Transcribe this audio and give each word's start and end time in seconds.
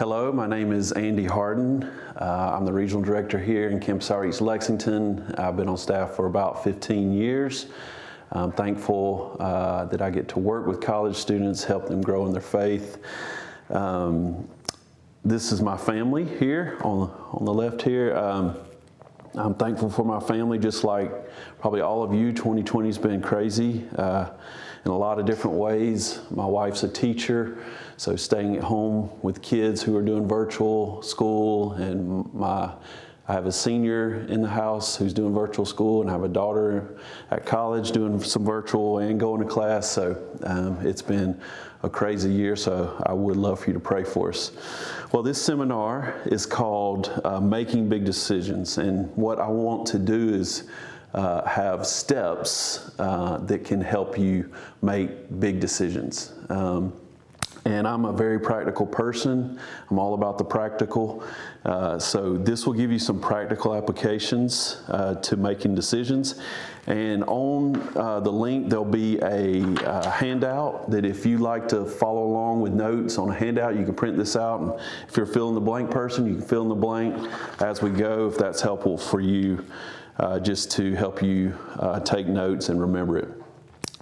Hello, 0.00 0.32
my 0.32 0.46
name 0.46 0.72
is 0.72 0.92
Andy 0.92 1.26
Harden. 1.26 1.84
Uh, 2.18 2.56
I'm 2.56 2.64
the 2.64 2.72
regional 2.72 3.02
director 3.02 3.38
here 3.38 3.68
in 3.68 3.78
Campus 3.78 4.10
Outreach 4.10 4.40
Lexington. 4.40 5.34
I've 5.36 5.58
been 5.58 5.68
on 5.68 5.76
staff 5.76 6.12
for 6.12 6.24
about 6.24 6.64
15 6.64 7.12
years. 7.12 7.66
I'm 8.32 8.50
thankful 8.50 9.36
uh, 9.38 9.84
that 9.84 10.00
I 10.00 10.08
get 10.08 10.26
to 10.28 10.38
work 10.38 10.66
with 10.66 10.80
college 10.80 11.16
students, 11.16 11.64
help 11.64 11.86
them 11.86 12.00
grow 12.00 12.24
in 12.24 12.32
their 12.32 12.40
faith. 12.40 12.96
Um, 13.68 14.48
this 15.22 15.52
is 15.52 15.60
my 15.60 15.76
family 15.76 16.24
here 16.24 16.78
on 16.82 17.00
the, 17.00 17.12
on 17.36 17.44
the 17.44 17.52
left 17.52 17.82
here. 17.82 18.16
Um, 18.16 18.56
I'm 19.34 19.54
thankful 19.54 19.90
for 19.90 20.06
my 20.06 20.18
family, 20.18 20.58
just 20.58 20.82
like 20.82 21.12
probably 21.60 21.82
all 21.82 22.02
of 22.02 22.14
you. 22.14 22.32
2020 22.32 22.88
has 22.88 22.96
been 22.96 23.20
crazy 23.20 23.84
uh, 23.98 24.30
in 24.84 24.90
a 24.90 24.96
lot 24.96 25.18
of 25.18 25.26
different 25.26 25.56
ways. 25.56 26.20
My 26.30 26.46
wife's 26.46 26.82
a 26.82 26.88
teacher, 26.88 27.58
so 27.96 28.16
staying 28.16 28.56
at 28.56 28.62
home 28.62 29.10
with 29.22 29.42
kids 29.42 29.82
who 29.82 29.96
are 29.96 30.02
doing 30.02 30.26
virtual 30.26 31.02
school, 31.02 31.72
and 31.72 32.32
my 32.32 32.72
I 33.30 33.34
have 33.34 33.46
a 33.46 33.52
senior 33.52 34.26
in 34.26 34.42
the 34.42 34.48
house 34.48 34.96
who's 34.96 35.14
doing 35.14 35.32
virtual 35.32 35.64
school, 35.64 36.00
and 36.00 36.10
I 36.10 36.14
have 36.14 36.24
a 36.24 36.28
daughter 36.28 36.98
at 37.30 37.46
college 37.46 37.92
doing 37.92 38.20
some 38.20 38.44
virtual 38.44 38.98
and 38.98 39.20
going 39.20 39.40
to 39.40 39.46
class. 39.46 39.88
So 39.88 40.20
um, 40.42 40.84
it's 40.84 41.00
been 41.00 41.40
a 41.84 41.88
crazy 41.88 42.28
year, 42.28 42.56
so 42.56 43.00
I 43.06 43.12
would 43.12 43.36
love 43.36 43.60
for 43.60 43.68
you 43.68 43.74
to 43.74 43.78
pray 43.78 44.02
for 44.02 44.30
us. 44.30 44.50
Well, 45.12 45.22
this 45.22 45.40
seminar 45.40 46.20
is 46.26 46.44
called 46.44 47.20
uh, 47.24 47.40
Making 47.40 47.88
Big 47.88 48.04
Decisions, 48.04 48.78
and 48.78 49.14
what 49.16 49.38
I 49.38 49.46
want 49.46 49.86
to 49.88 50.00
do 50.00 50.30
is 50.34 50.64
uh, 51.14 51.44
have 51.44 51.86
steps 51.86 52.92
uh, 52.98 53.38
that 53.38 53.64
can 53.64 53.80
help 53.80 54.18
you 54.18 54.50
make 54.82 55.10
big 55.40 55.60
decisions. 55.60 56.32
Um, 56.48 56.92
and 57.64 57.86
I'm 57.86 58.04
a 58.06 58.12
very 58.12 58.40
practical 58.40 58.86
person. 58.86 59.58
I'm 59.90 59.98
all 59.98 60.14
about 60.14 60.38
the 60.38 60.44
practical. 60.44 61.22
Uh, 61.64 61.98
so, 61.98 62.36
this 62.36 62.66
will 62.66 62.72
give 62.72 62.90
you 62.90 62.98
some 62.98 63.20
practical 63.20 63.74
applications 63.74 64.82
uh, 64.88 65.16
to 65.16 65.36
making 65.36 65.74
decisions. 65.74 66.40
And 66.86 67.22
on 67.24 67.76
uh, 67.96 68.20
the 68.20 68.32
link, 68.32 68.70
there'll 68.70 68.84
be 68.84 69.18
a 69.18 69.62
uh, 69.84 70.10
handout 70.10 70.90
that 70.90 71.04
if 71.04 71.26
you 71.26 71.38
like 71.38 71.68
to 71.68 71.84
follow 71.84 72.24
along 72.24 72.62
with 72.62 72.72
notes 72.72 73.18
on 73.18 73.28
a 73.28 73.34
handout, 73.34 73.76
you 73.76 73.84
can 73.84 73.94
print 73.94 74.16
this 74.16 74.36
out. 74.36 74.60
And 74.60 74.72
if 75.08 75.16
you're 75.16 75.26
filling 75.26 75.54
the 75.54 75.60
blank 75.60 75.90
person, 75.90 76.26
you 76.26 76.36
can 76.36 76.42
fill 76.42 76.62
in 76.62 76.68
the 76.68 76.74
blank 76.74 77.30
as 77.60 77.82
we 77.82 77.90
go 77.90 78.28
if 78.28 78.38
that's 78.38 78.62
helpful 78.62 78.96
for 78.96 79.20
you, 79.20 79.64
uh, 80.18 80.40
just 80.40 80.70
to 80.72 80.94
help 80.94 81.22
you 81.22 81.56
uh, 81.78 82.00
take 82.00 82.26
notes 82.26 82.68
and 82.68 82.80
remember 82.80 83.18
it. 83.18 83.28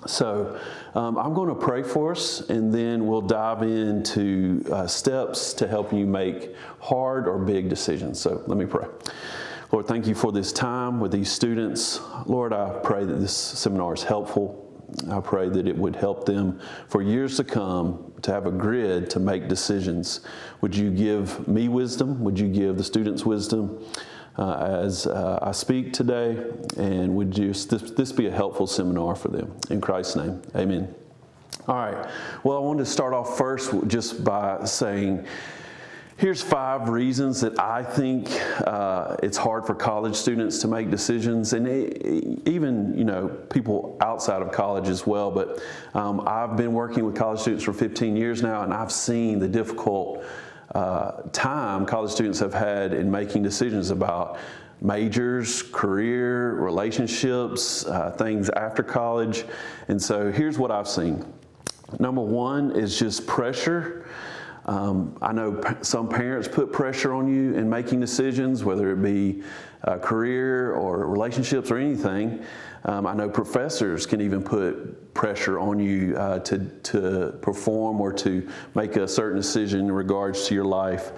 So, 0.06 0.58
um, 0.94 1.18
I'm 1.18 1.34
going 1.34 1.48
to 1.48 1.54
pray 1.54 1.82
for 1.82 2.12
us, 2.12 2.48
and 2.48 2.72
then 2.72 3.06
we'll 3.06 3.20
dive 3.20 3.62
into 3.62 4.64
uh, 4.70 4.86
steps 4.86 5.52
to 5.54 5.66
help 5.66 5.92
you 5.92 6.06
make 6.06 6.54
hard 6.78 7.26
or 7.26 7.38
big 7.38 7.68
decisions. 7.68 8.20
So, 8.20 8.42
let 8.46 8.56
me 8.56 8.64
pray. 8.64 8.86
Lord, 9.72 9.86
thank 9.86 10.06
you 10.06 10.14
for 10.14 10.32
this 10.32 10.52
time 10.52 10.98
with 10.98 11.12
these 11.12 11.30
students. 11.30 12.00
Lord, 12.26 12.52
I 12.52 12.78
pray 12.82 13.04
that 13.04 13.14
this 13.14 13.36
seminar 13.36 13.92
is 13.92 14.02
helpful. 14.02 14.64
I 15.10 15.20
pray 15.20 15.50
that 15.50 15.68
it 15.68 15.76
would 15.76 15.94
help 15.94 16.24
them 16.24 16.60
for 16.88 17.02
years 17.02 17.36
to 17.36 17.44
come 17.44 18.12
to 18.22 18.32
have 18.32 18.46
a 18.46 18.50
grid 18.50 19.10
to 19.10 19.20
make 19.20 19.46
decisions. 19.46 20.20
Would 20.62 20.74
you 20.74 20.90
give 20.90 21.46
me 21.46 21.68
wisdom? 21.68 22.24
Would 22.24 22.38
you 22.38 22.48
give 22.48 22.78
the 22.78 22.84
students 22.84 23.26
wisdom? 23.26 23.84
Uh, 24.38 24.80
as 24.82 25.06
uh, 25.06 25.38
I 25.42 25.52
speak 25.52 25.92
today, 25.92 26.38
and 26.76 27.14
would 27.16 27.36
you, 27.36 27.48
this, 27.48 27.66
this 27.66 28.12
be 28.12 28.26
a 28.26 28.30
helpful 28.30 28.66
seminar 28.66 29.14
for 29.16 29.28
them? 29.28 29.54
In 29.70 29.80
Christ's 29.80 30.16
name, 30.16 30.40
amen. 30.54 30.94
All 31.66 31.76
right. 31.76 32.08
Well, 32.44 32.56
I 32.56 32.60
wanted 32.60 32.84
to 32.84 32.90
start 32.90 33.12
off 33.12 33.36
first 33.36 33.72
just 33.88 34.24
by 34.24 34.64
saying, 34.64 35.26
Here's 36.18 36.42
five 36.42 36.88
reasons 36.88 37.40
that 37.42 37.60
I 37.60 37.84
think 37.84 38.28
uh, 38.66 39.14
it's 39.22 39.36
hard 39.36 39.64
for 39.64 39.74
college 39.76 40.16
students 40.16 40.58
to 40.62 40.66
make 40.66 40.90
decisions, 40.90 41.52
and 41.52 41.68
it, 41.68 42.42
even 42.44 42.98
you 42.98 43.04
know 43.04 43.28
people 43.50 43.96
outside 44.00 44.42
of 44.42 44.50
college 44.50 44.88
as 44.88 45.06
well. 45.06 45.30
But 45.30 45.62
um, 45.94 46.26
I've 46.26 46.56
been 46.56 46.72
working 46.72 47.04
with 47.04 47.14
college 47.14 47.38
students 47.38 47.62
for 47.62 47.72
15 47.72 48.16
years 48.16 48.42
now, 48.42 48.64
and 48.64 48.74
I've 48.74 48.90
seen 48.90 49.38
the 49.38 49.46
difficult 49.46 50.24
uh, 50.74 51.22
time 51.32 51.86
college 51.86 52.10
students 52.10 52.38
have 52.38 52.54
had 52.54 52.92
in 52.92 53.10
making 53.10 53.42
decisions 53.42 53.90
about 53.90 54.38
majors, 54.80 55.62
career, 55.62 56.54
relationships, 56.54 57.84
uh, 57.86 58.10
things 58.12 58.48
after 58.50 58.82
college. 58.82 59.44
And 59.88 60.00
so 60.00 60.30
here's 60.30 60.58
what 60.58 60.70
I've 60.70 60.88
seen. 60.88 61.24
Number 61.98 62.20
one 62.20 62.76
is 62.76 62.98
just 62.98 63.26
pressure. 63.26 64.06
Um, 64.66 65.16
I 65.22 65.32
know 65.32 65.62
some 65.80 66.08
parents 66.08 66.46
put 66.46 66.72
pressure 66.72 67.14
on 67.14 67.26
you 67.26 67.54
in 67.54 67.68
making 67.68 68.00
decisions, 68.00 68.62
whether 68.62 68.92
it 68.92 69.02
be 69.02 69.42
uh, 69.84 69.96
career 69.96 70.72
or 70.74 71.06
relationships 71.06 71.70
or 71.70 71.78
anything. 71.78 72.44
Um, 72.84 73.06
I 73.06 73.14
know 73.14 73.28
professors 73.28 74.06
can 74.06 74.20
even 74.20 74.42
put 74.42 75.12
pressure 75.14 75.58
on 75.58 75.80
you 75.80 76.16
uh, 76.16 76.38
to, 76.40 76.58
to 76.58 77.38
perform 77.42 78.00
or 78.00 78.12
to 78.12 78.48
make 78.74 78.96
a 78.96 79.08
certain 79.08 79.36
decision 79.36 79.80
in 79.80 79.92
regards 79.92 80.46
to 80.46 80.54
your 80.54 80.64
life. 80.64 81.10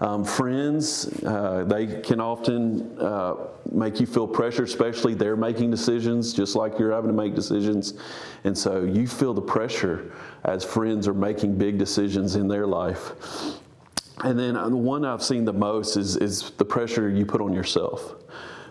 Um, 0.00 0.24
friends, 0.24 1.08
uh, 1.24 1.64
they 1.66 2.00
can 2.00 2.20
often 2.20 2.96
uh, 3.00 3.34
make 3.72 3.98
you 3.98 4.06
feel 4.06 4.28
pressure, 4.28 4.62
especially 4.62 5.14
they're 5.14 5.36
making 5.36 5.72
decisions 5.72 6.32
just 6.32 6.54
like 6.54 6.78
you're 6.78 6.92
having 6.92 7.10
to 7.10 7.16
make 7.16 7.34
decisions. 7.34 7.94
And 8.44 8.56
so 8.56 8.84
you 8.84 9.08
feel 9.08 9.34
the 9.34 9.42
pressure 9.42 10.12
as 10.44 10.64
friends 10.64 11.08
are 11.08 11.14
making 11.14 11.58
big 11.58 11.78
decisions 11.78 12.36
in 12.36 12.46
their 12.46 12.66
life. 12.66 13.12
And 14.22 14.38
then 14.38 14.56
uh, 14.56 14.68
the 14.68 14.76
one 14.76 15.04
I've 15.04 15.22
seen 15.22 15.44
the 15.44 15.52
most 15.52 15.96
is, 15.96 16.16
is 16.16 16.50
the 16.52 16.64
pressure 16.64 17.08
you 17.08 17.26
put 17.26 17.40
on 17.40 17.52
yourself. 17.52 18.14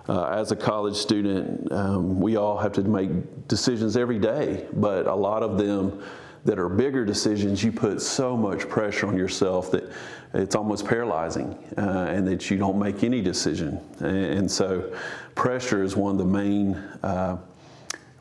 Uh, 0.08 0.26
as 0.28 0.52
a 0.52 0.56
college 0.56 0.96
student, 0.96 1.70
um, 1.72 2.20
we 2.20 2.38
all 2.38 2.58
have 2.58 2.72
to 2.72 2.82
make 2.84 3.10
decisions 3.48 3.98
every 3.98 4.20
day, 4.20 4.66
but 4.74 5.06
a 5.06 5.14
lot 5.14 5.44
of 5.44 5.58
them 5.58 6.02
that 6.46 6.58
are 6.58 6.70
bigger 6.70 7.04
decisions, 7.04 7.62
you 7.62 7.74
put 7.74 8.02
so 8.02 8.38
much 8.38 8.70
pressure 8.70 9.06
on 9.06 9.18
yourself 9.18 9.70
that 9.70 9.92
it's 10.34 10.56
almost 10.56 10.86
paralyzing 10.86 11.58
uh, 11.78 12.08
and 12.10 12.26
that 12.26 12.50
you 12.50 12.58
don't 12.58 12.80
make 12.80 13.04
any 13.04 13.22
decision. 13.22 13.82
And, 14.00 14.18
and, 14.18 14.52
so, 14.52 14.96
pressure 15.36 15.84
is 15.84 15.98
one 15.98 16.14
of 16.14 16.18
the 16.18 16.26
main. 16.26 16.76
Uh, 17.04 17.38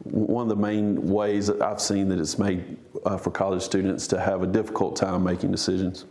one 0.02 0.42
of 0.42 0.48
the 0.48 0.62
main 0.62 1.08
ways 1.08 1.48
that 1.48 1.60
I've 1.60 1.80
seen 1.80 2.08
that 2.10 2.20
it's 2.20 2.38
made 2.38 2.76
uh, 3.04 3.16
for 3.16 3.32
college 3.32 3.62
students 3.62 4.06
to 4.08 4.20
have 4.20 4.44
a 4.44 4.46
difficult 4.46 4.94
time 4.94 5.24
making 5.24 5.50
decisions. 5.50 6.04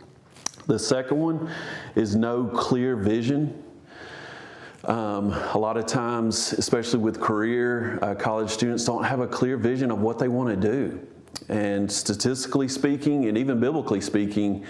The 0.66 0.78
second 0.78 1.18
one 1.18 1.50
is 1.94 2.14
no 2.14 2.44
clear 2.44 2.96
vision 2.96 3.62
um, 4.86 5.32
a 5.32 5.58
lot 5.58 5.76
of 5.76 5.86
times, 5.86 6.52
especially 6.52 7.00
with 7.00 7.20
career, 7.20 7.98
uh, 8.02 8.14
college 8.14 8.50
students 8.50 8.84
don't 8.84 9.04
have 9.04 9.20
a 9.20 9.26
clear 9.26 9.56
vision 9.56 9.90
of 9.90 10.00
what 10.00 10.18
they 10.18 10.28
want 10.28 10.48
to 10.48 10.56
do. 10.56 11.06
And 11.48 11.90
statistically 11.90 12.68
speaking, 12.68 13.26
and 13.26 13.36
even 13.36 13.60
biblically 13.60 14.00
speaking, 14.00 14.64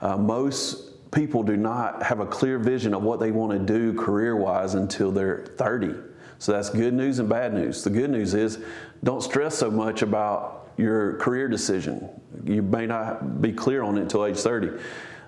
uh, 0.00 0.16
most 0.16 1.10
people 1.10 1.42
do 1.42 1.56
not 1.56 2.02
have 2.02 2.20
a 2.20 2.26
clear 2.26 2.58
vision 2.58 2.94
of 2.94 3.02
what 3.02 3.18
they 3.20 3.30
want 3.30 3.52
to 3.52 3.58
do 3.58 3.98
career 3.98 4.36
wise 4.36 4.74
until 4.74 5.10
they're 5.10 5.46
30. 5.56 5.94
So 6.38 6.52
that's 6.52 6.70
good 6.70 6.94
news 6.94 7.18
and 7.18 7.28
bad 7.28 7.54
news. 7.54 7.84
The 7.84 7.90
good 7.90 8.10
news 8.10 8.34
is 8.34 8.58
don't 9.04 9.22
stress 9.22 9.56
so 9.56 9.70
much 9.70 10.02
about 10.02 10.70
your 10.76 11.16
career 11.18 11.48
decision. 11.48 12.08
You 12.44 12.62
may 12.62 12.86
not 12.86 13.40
be 13.40 13.52
clear 13.52 13.82
on 13.82 13.98
it 13.98 14.02
until 14.02 14.26
age 14.26 14.38
30. 14.38 14.78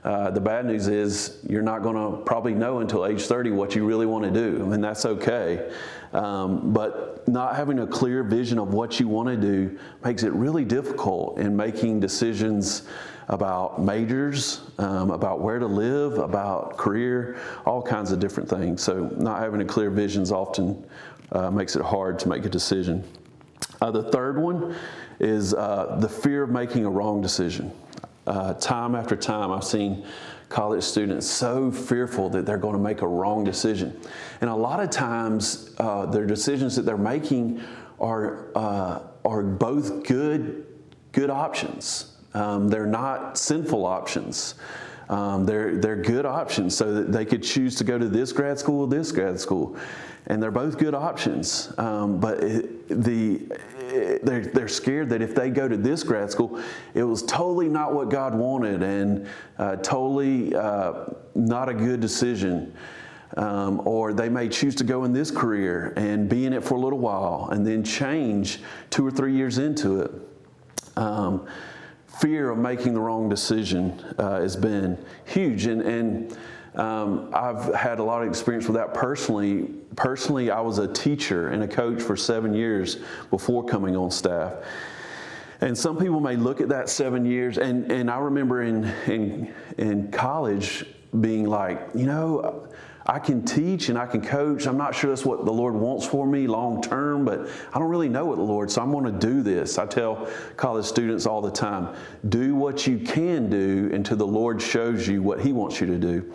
Uh, 0.05 0.31
the 0.31 0.41
bad 0.41 0.67
news 0.67 0.87
is 0.87 1.39
you're 1.49 1.63
not 1.63 1.83
going 1.83 1.97
to 1.97 2.23
probably 2.25 2.53
know 2.53 2.81
until 2.81 3.07
age 3.07 3.23
30 3.23 3.53
what 3.53 3.75
you 3.75 3.87
really 3.87 4.05
want 4.05 4.23
to 4.23 4.31
do, 4.31 4.71
and 4.73 4.85
that's 4.85 5.07
okay. 5.07 5.73
Um, 6.13 6.73
but 6.75 7.27
not 7.27 7.57
having 7.57 7.79
a 7.79 7.87
clear 7.87 8.23
vision 8.23 8.59
of 8.59 8.75
what 8.75 9.01
you 9.01 9.09
want 9.09 9.29
to 9.29 9.37
do 9.37 9.79
makes 10.05 10.23
it 10.23 10.33
really 10.33 10.65
difficult 10.65 11.39
in 11.39 11.57
making 11.57 12.01
decisions 12.01 12.83
about 13.29 13.81
majors, 13.81 14.61
um, 14.79 15.11
about 15.11 15.41
where 15.41 15.59
to 15.59 15.67
live, 15.67 16.19
about 16.19 16.77
career, 16.77 17.39
all 17.65 17.81
kinds 17.81 18.13
of 18.13 18.21
different 18.21 18.49
things. 18.49 18.83
So, 18.83 19.11
not 19.17 19.41
having 19.41 19.63
a 19.63 19.65
clear 19.65 19.89
vision 19.89 20.23
often 20.25 20.87
uh, 21.33 21.51
makes 21.51 21.77
it 21.77 21.83
hard 21.83 22.19
to 22.19 22.29
make 22.29 22.45
a 22.45 22.51
decision. 22.51 23.03
Uh, 23.81 23.91
the 23.91 24.03
third 24.03 24.39
one 24.39 24.77
is 25.19 25.55
uh, 25.55 25.97
the 26.01 26.09
fear 26.09 26.43
of 26.43 26.51
making 26.51 26.85
a 26.85 26.91
wrong 26.91 27.23
decision. 27.23 27.73
Uh, 28.27 28.55
time 28.55 28.95
after 28.95 29.17
time, 29.17 29.53
I've 29.53 29.65
seen 29.65 30.05
college 30.49 30.85
students 30.85 31.27
so 31.27 31.71
fearful 31.71 32.29
that 32.31 32.47
they're 32.47 32.59
going 32.59 32.75
to 32.75 32.81
make 32.81 33.03
a 33.03 33.09
wrong 33.09 33.45
decision. 33.45 34.01
And 34.41 34.49
a 34.49 34.55
lot 34.55 34.81
of 34.81 34.91
times, 34.91 35.75
uh, 35.79 36.07
their 36.07 36.27
decisions 36.27 36.77
that 36.77 36.83
they're 36.83 36.97
making 36.97 37.61
are, 38.01 38.49
uh, 38.55 39.01
are 39.25 39.43
both 39.43 40.05
good, 40.05 40.67
good 41.13 41.31
options. 41.31 42.17
Um, 42.35 42.69
they're 42.69 42.87
not 42.87 43.39
sinful 43.39 43.85
options. 43.85 44.55
Um, 45.09 45.45
they're, 45.45 45.77
they're 45.77 45.97
good 45.97 46.25
options 46.25 46.77
so 46.77 46.95
that 46.95 47.13
they 47.13 47.25
could 47.25 47.43
choose 47.43 47.75
to 47.77 47.85
go 47.85 47.99
to 47.99 48.09
this 48.09 48.33
grad 48.33 48.59
school 48.59 48.83
or 48.83 48.89
this 48.89 49.13
grad 49.13 49.39
school. 49.39 49.77
And 50.27 50.43
they're 50.43 50.51
both 50.51 50.79
good 50.79 50.95
options. 50.95 51.73
Um, 51.79 52.19
but 52.19 52.43
it, 52.43 52.89
the, 52.89 53.43
they're, 54.23 54.45
they're 54.47 54.69
scared 54.69 55.09
that 55.11 55.23
if 55.23 55.35
they 55.35 55.51
go 55.51 55.69
to 55.69 55.77
this 55.77 56.03
grad 56.03 56.31
school, 56.31 56.61
it 56.95 57.03
was 57.03 57.23
totally 57.23 57.69
not 57.69 57.93
what 57.93 58.11
God 58.11 58.35
wanted 58.35 58.83
and 58.83 59.27
uh, 59.59 59.77
totally 59.77 60.55
uh, 60.55 61.07
not 61.35 61.69
a 61.69 61.75
good 61.75 62.01
decision. 62.01 62.75
Um, 63.37 63.83
or 63.85 64.13
they 64.13 64.29
may 64.29 64.49
choose 64.49 64.77
to 64.77 64.85
go 64.85 65.03
in 65.03 65.13
this 65.13 65.31
career 65.33 65.93
and 65.97 66.29
be 66.29 66.47
in 66.47 66.53
it 66.53 66.63
for 66.63 66.75
a 66.75 66.81
little 66.81 67.01
while 67.01 67.49
and 67.51 67.67
then 67.67 67.83
change 67.83 68.61
two 68.91 69.05
or 69.05 69.11
three 69.11 69.35
years 69.35 69.59
into 69.59 70.03
it. 70.03 70.13
Um, 70.97 71.49
fear 72.21 72.51
of 72.51 72.59
making 72.59 72.95
the 72.95 73.01
wrong 73.01 73.29
decision 73.29 74.01
uh, 74.19 74.41
has 74.41 74.55
been 74.55 75.05
huge. 75.25 75.67
And, 75.67 75.83
and 75.83 76.39
um, 76.75 77.31
I've 77.33 77.75
had 77.75 77.99
a 77.99 78.03
lot 78.03 78.23
of 78.23 78.29
experience 78.29 78.67
with 78.67 78.77
that 78.77 78.95
personally. 78.95 79.71
Personally, 79.97 80.51
I 80.51 80.61
was 80.61 80.79
a 80.79 80.89
teacher 80.93 81.49
and 81.49 81.63
a 81.63 81.69
coach 81.69 82.03
for 82.03 82.17
seven 82.17 82.53
years 82.53 82.99
before 83.31 83.65
coming 83.65 83.97
on 83.97 84.11
staff. 84.11 84.55
And 85.61 85.77
some 85.77 85.97
people 85.97 86.21
may 86.21 86.37
look 86.37 86.61
at 86.61 86.69
that 86.71 86.89
seven 86.89 87.25
years, 87.25 87.59
and, 87.59 87.91
and 87.91 88.11
I 88.11 88.19
remember 88.19 88.63
in, 88.63 88.85
in, 89.07 89.55
in 89.79 90.11
college 90.11 90.85
being 91.21 91.47
like, 91.47 91.81
you 91.95 92.07
know, 92.07 92.69
I 93.07 93.19
can 93.19 93.45
teach 93.45 93.91
and 93.91 93.99
I 93.99 94.07
can 94.07 94.23
coach. 94.23 94.67
I'm 94.67 94.79
not 94.79 94.95
sure 94.95 95.11
that's 95.11 95.25
what 95.25 95.45
the 95.45 95.53
Lord 95.53 95.75
wants 95.75 96.07
for 96.07 96.27
me 96.27 96.47
long 96.47 96.81
term, 96.81 97.25
but 97.25 97.49
I 97.73 97.79
don't 97.79 97.91
really 97.91 98.09
know 98.09 98.25
what 98.25 98.37
the 98.37 98.43
Lord, 98.43 98.71
so 98.71 98.81
I'm 98.81 98.91
going 98.91 99.05
to 99.05 99.13
do 99.13 99.43
this. 99.43 99.79
I 99.79 99.87
tell 99.87 100.29
college 100.57 100.87
students 100.87 101.27
all 101.27 101.43
the 101.43 101.51
time 101.51 101.95
do 102.29 102.55
what 102.55 102.87
you 102.87 102.99
can 102.99 103.51
do 103.51 103.91
until 103.93 104.17
the 104.17 104.27
Lord 104.27 104.61
shows 104.63 105.07
you 105.07 105.23
what 105.23 105.41
He 105.41 105.53
wants 105.53 105.81
you 105.81 105.87
to 105.87 105.99
do. 105.99 106.35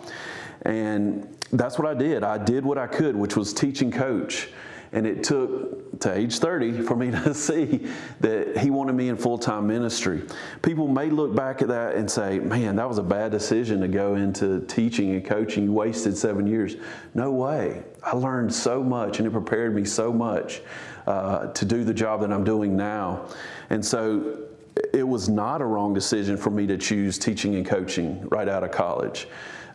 And 0.62 1.36
that's 1.52 1.78
what 1.78 1.88
I 1.88 1.94
did. 1.94 2.22
I 2.22 2.38
did 2.38 2.64
what 2.64 2.78
I 2.78 2.86
could, 2.86 3.16
which 3.16 3.36
was 3.36 3.52
teach 3.52 3.82
and 3.82 3.92
coach. 3.92 4.48
And 4.92 5.06
it 5.06 5.22
took 5.22 6.00
to 6.00 6.12
age 6.12 6.38
30 6.38 6.82
for 6.82 6.96
me 6.96 7.10
to 7.24 7.34
see 7.34 7.86
that 8.20 8.56
he 8.58 8.70
wanted 8.70 8.94
me 8.94 9.08
in 9.08 9.16
full 9.16 9.38
time 9.38 9.66
ministry. 9.66 10.22
People 10.62 10.88
may 10.88 11.10
look 11.10 11.34
back 11.34 11.62
at 11.62 11.68
that 11.68 11.94
and 11.94 12.10
say, 12.10 12.38
man, 12.38 12.76
that 12.76 12.88
was 12.88 12.98
a 12.98 13.02
bad 13.02 13.30
decision 13.30 13.80
to 13.80 13.88
go 13.88 14.16
into 14.16 14.60
teaching 14.66 15.10
and 15.12 15.24
coaching. 15.24 15.64
You 15.64 15.72
wasted 15.72 16.16
seven 16.16 16.46
years. 16.46 16.76
No 17.14 17.30
way. 17.30 17.84
I 18.02 18.16
learned 18.16 18.52
so 18.52 18.82
much 18.82 19.18
and 19.18 19.26
it 19.26 19.30
prepared 19.30 19.74
me 19.74 19.84
so 19.84 20.12
much 20.12 20.62
uh, 21.06 21.52
to 21.52 21.64
do 21.64 21.84
the 21.84 21.94
job 21.94 22.20
that 22.22 22.32
I'm 22.32 22.44
doing 22.44 22.76
now. 22.76 23.26
And 23.70 23.84
so 23.84 24.46
it 24.92 25.06
was 25.06 25.28
not 25.28 25.60
a 25.60 25.64
wrong 25.64 25.94
decision 25.94 26.36
for 26.36 26.50
me 26.50 26.66
to 26.66 26.78
choose 26.78 27.18
teaching 27.18 27.54
and 27.56 27.66
coaching 27.66 28.26
right 28.28 28.48
out 28.48 28.64
of 28.64 28.70
college. 28.70 29.28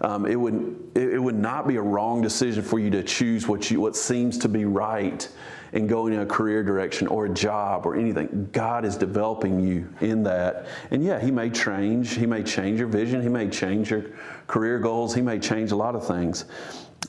Um, 0.06 0.28
it 0.28 0.36
would 0.36 0.92
it 0.94 1.19
would 1.19 1.36
not 1.36 1.68
be 1.68 1.78
a 1.78 1.81
wrong 1.81 2.22
decision 2.22 2.62
for 2.62 2.78
you 2.78 2.92
to 2.92 3.02
choose 3.02 3.48
what 3.48 3.72
you 3.72 3.81
what 3.81 3.96
seems 3.96 4.38
to 4.38 4.48
be 4.48 4.63
right 4.63 5.28
and 5.74 5.90
going 5.90 6.13
in 6.13 6.19
a 6.19 6.25
career 6.28 6.63
direction 6.63 7.07
or 7.07 7.25
a 7.25 7.30
job 7.30 7.88
or 7.88 7.96
anything. 7.96 8.48
God 8.52 8.86
is 8.86 8.96
developing 8.98 9.60
you 9.60 9.92
in 10.02 10.22
that. 10.24 10.68
And 10.92 11.04
yeah, 11.04 11.19
He 11.19 11.31
may 11.31 11.50
change. 11.50 12.13
He 12.13 12.28
may 12.28 12.44
change 12.44 12.78
your 12.78 12.88
vision. 12.88 13.19
He 13.24 13.30
may 13.30 13.50
change 13.50 13.90
your 13.90 14.06
career 14.46 14.78
goals. 14.78 15.16
He 15.16 15.24
may 15.24 15.40
change 15.40 15.72
a 15.72 15.75
lot 15.75 15.96
of 15.96 16.06
things. 16.06 16.46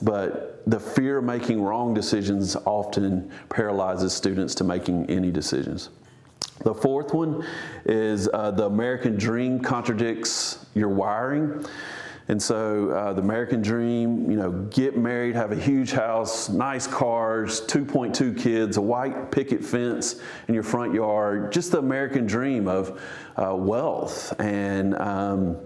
But 0.01 0.63
the 0.65 0.79
fear 0.79 1.19
of 1.19 1.23
making 1.23 1.61
wrong 1.61 1.93
decisions 1.93 2.55
often 2.65 3.31
paralyzes 3.49 4.11
students 4.11 4.55
to 4.55 4.63
making 4.63 5.07
any 5.07 5.29
decisions. 5.29 5.89
The 6.63 6.73
fourth 6.73 7.13
one 7.13 7.45
is 7.85 8.27
uh, 8.33 8.49
the 8.51 8.65
American 8.65 9.17
dream 9.17 9.59
contradicts 9.59 10.65
your 10.73 10.89
wiring. 10.89 11.63
And 12.29 12.41
so 12.41 12.89
uh, 12.89 13.13
the 13.13 13.21
American 13.21 13.61
dream, 13.61 14.29
you 14.29 14.35
know, 14.35 14.51
get 14.51 14.97
married, 14.97 15.35
have 15.35 15.53
a 15.53 15.55
huge 15.55 15.91
house, 15.91 16.49
nice 16.49 16.85
cars, 16.85 17.61
2.2 17.61 18.37
kids, 18.37 18.75
a 18.75 18.81
white 18.81 19.31
picket 19.31 19.63
fence 19.63 20.19
in 20.49 20.53
your 20.53 20.63
front 20.63 20.93
yard, 20.93 21.53
just 21.53 21.71
the 21.71 21.79
American 21.79 22.25
dream 22.25 22.67
of 22.67 23.01
uh, 23.37 23.55
wealth 23.55 24.37
and 24.41 24.97
um, 24.99 25.57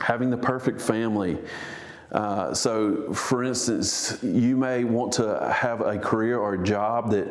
having 0.00 0.30
the 0.30 0.38
perfect 0.38 0.80
family. 0.80 1.38
Uh, 2.12 2.54
so, 2.54 3.12
for 3.12 3.42
instance, 3.42 4.18
you 4.22 4.56
may 4.56 4.84
want 4.84 5.12
to 5.12 5.52
have 5.52 5.80
a 5.80 5.98
career 5.98 6.38
or 6.38 6.54
a 6.54 6.64
job 6.64 7.10
that 7.10 7.28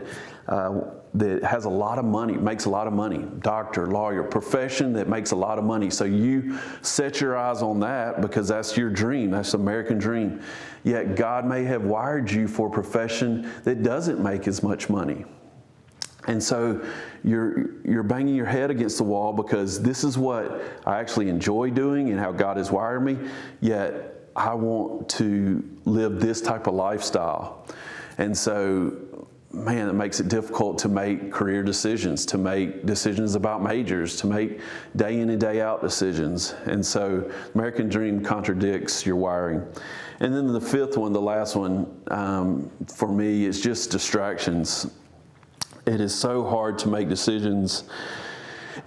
uh, 0.48 0.82
that 1.16 1.42
has 1.44 1.64
a 1.64 1.70
lot 1.70 1.98
of 1.98 2.04
money, 2.04 2.34
makes 2.34 2.66
a 2.66 2.70
lot 2.70 2.88
of 2.88 2.94
money, 2.94 3.26
doctor, 3.40 3.88
lawyer, 3.88 4.22
profession 4.22 4.92
that 4.94 5.08
makes 5.08 5.32
a 5.32 5.36
lot 5.36 5.58
of 5.58 5.64
money. 5.64 5.90
So 5.90 6.04
you 6.04 6.60
set 6.82 7.22
your 7.22 7.38
eyes 7.38 7.62
on 7.62 7.80
that 7.80 8.22
because 8.22 8.50
that's 8.50 8.76
your 8.76 8.90
dream, 8.90 9.32
that's 9.32 9.54
the 9.54 9.58
American 9.58 9.98
dream. 9.98 10.42
Yet 10.84 11.16
God 11.16 11.46
may 11.46 11.64
have 11.64 11.86
wired 11.86 12.30
you 12.30 12.50
for 12.50 12.68
a 12.68 12.70
profession 12.70 13.50
that 13.64 13.82
doesn't 13.82 14.22
make 14.22 14.46
as 14.48 14.62
much 14.62 14.90
money. 14.90 15.26
And 16.28 16.44
so 16.44 16.86
you're, 17.24 17.82
you're 17.86 18.04
banging 18.04 18.36
your 18.36 18.46
head 18.46 18.70
against 18.70 18.98
the 18.98 19.04
wall 19.04 19.32
because 19.32 19.82
this 19.82 20.04
is 20.04 20.18
what 20.18 20.62
I 20.86 21.00
actually 21.00 21.30
enjoy 21.30 21.70
doing 21.70 22.10
and 22.10 22.20
how 22.20 22.34
God 22.34 22.58
has 22.58 22.72
wired 22.72 23.06
me, 23.06 23.18
yet 23.62 24.15
I 24.36 24.54
want 24.54 25.10
to 25.10 25.64
live 25.86 26.20
this 26.20 26.42
type 26.42 26.68
of 26.68 26.74
lifestyle. 26.74 27.66
And 28.18 28.38
so 28.38 28.94
man, 29.56 29.88
it 29.88 29.94
makes 29.94 30.20
it 30.20 30.28
difficult 30.28 30.78
to 30.80 30.90
make 30.90 31.32
career 31.32 31.64
decisions, 31.64 32.26
to 32.26 32.38
make 32.38 32.86
decisions 32.86 33.36
about 33.36 33.64
majors, 33.64 34.18
to 34.18 34.28
make 34.28 34.60
day 34.96 35.20
in 35.20 35.30
and 35.30 35.40
day 35.40 35.62
out 35.62 35.82
decisions. 35.82 36.54
And 36.66 36.86
so, 36.86 37.32
American 37.54 37.88
Dream 37.88 38.24
contradicts 38.24 39.06
your 39.06 39.16
wiring. 39.16 39.66
And 40.20 40.34
then 40.34 40.52
the 40.52 40.62
fifth 40.62 40.98
one, 40.98 41.14
the 41.14 41.22
last 41.22 41.56
one, 41.56 41.88
um, 42.10 42.70
for 42.88 43.08
me, 43.08 43.46
is 43.46 43.62
just 43.62 43.92
distractions. 43.92 44.92
It 45.86 46.02
is 46.02 46.14
so 46.14 46.44
hard 46.44 46.78
to 46.80 46.90
make 46.90 47.10
decisions 47.10 47.86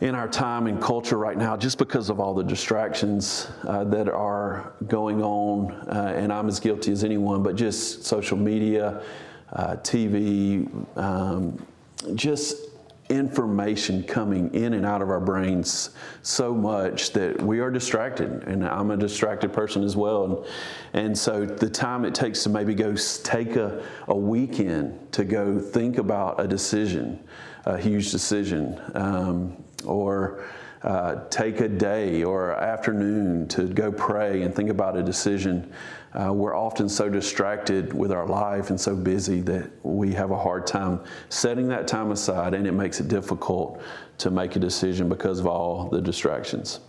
in 0.00 0.14
our 0.14 0.28
time 0.28 0.66
and 0.66 0.80
culture 0.80 1.18
right 1.18 1.36
now 1.36 1.56
just 1.56 1.78
because 1.78 2.08
of 2.08 2.20
all 2.20 2.34
the 2.34 2.44
distractions 2.44 3.48
uh, 3.66 3.84
that 3.84 4.08
are 4.08 4.72
going 4.86 5.22
on. 5.22 5.72
Uh, 5.88 6.14
and 6.16 6.32
I'm 6.32 6.48
as 6.48 6.60
guilty 6.60 6.92
as 6.92 7.02
anyone, 7.04 7.42
but 7.42 7.56
just 7.56 8.04
social 8.04 8.36
media 8.36 9.02
uh, 9.52 9.76
TV, 9.76 10.68
um, 10.96 11.66
just 12.14 12.56
information 13.08 14.02
coming 14.02 14.52
in 14.54 14.74
and 14.74 14.84
out 14.84 15.00
of 15.00 15.08
our 15.08 15.20
brains 15.20 15.90
so 16.22 16.54
much 16.54 17.12
that 17.12 17.40
we 17.40 17.58
are 17.58 17.70
distracted 17.70 18.30
and 18.44 18.62
i'm 18.66 18.90
a 18.90 18.96
distracted 18.98 19.50
person 19.50 19.82
as 19.82 19.96
well 19.96 20.24
and, 20.92 21.06
and 21.06 21.18
so 21.18 21.46
the 21.46 21.70
time 21.70 22.04
it 22.04 22.14
takes 22.14 22.42
to 22.42 22.50
maybe 22.50 22.74
go 22.74 22.94
take 23.22 23.56
a, 23.56 23.82
a 24.08 24.14
weekend 24.14 25.10
to 25.10 25.24
go 25.24 25.58
think 25.58 25.96
about 25.96 26.38
a 26.38 26.46
decision 26.46 27.18
a 27.64 27.78
huge 27.78 28.10
decision 28.10 28.78
um, 28.94 29.56
or 29.84 30.44
uh, 30.82 31.24
take 31.28 31.60
a 31.60 31.68
day 31.68 32.22
or 32.22 32.52
afternoon 32.52 33.48
to 33.48 33.64
go 33.64 33.90
pray 33.90 34.42
and 34.42 34.54
think 34.54 34.70
about 34.70 34.96
a 34.96 35.02
decision 35.02 35.72
uh, 36.14 36.32
we're 36.32 36.56
often 36.56 36.88
so 36.88 37.08
distracted 37.08 37.92
with 37.92 38.10
our 38.10 38.26
life 38.26 38.70
and 38.70 38.80
so 38.80 38.96
busy 38.96 39.40
that 39.42 39.70
we 39.84 40.12
have 40.12 40.30
a 40.30 40.36
hard 40.36 40.66
time 40.66 41.00
setting 41.28 41.68
that 41.68 41.86
time 41.86 42.10
aside, 42.10 42.54
and 42.54 42.66
it 42.66 42.72
makes 42.72 42.98
it 42.98 43.08
difficult 43.08 43.82
to 44.16 44.30
make 44.30 44.56
a 44.56 44.58
decision 44.58 45.08
because 45.08 45.38
of 45.38 45.46
all 45.46 45.88
the 45.90 46.00
distractions. 46.00 46.80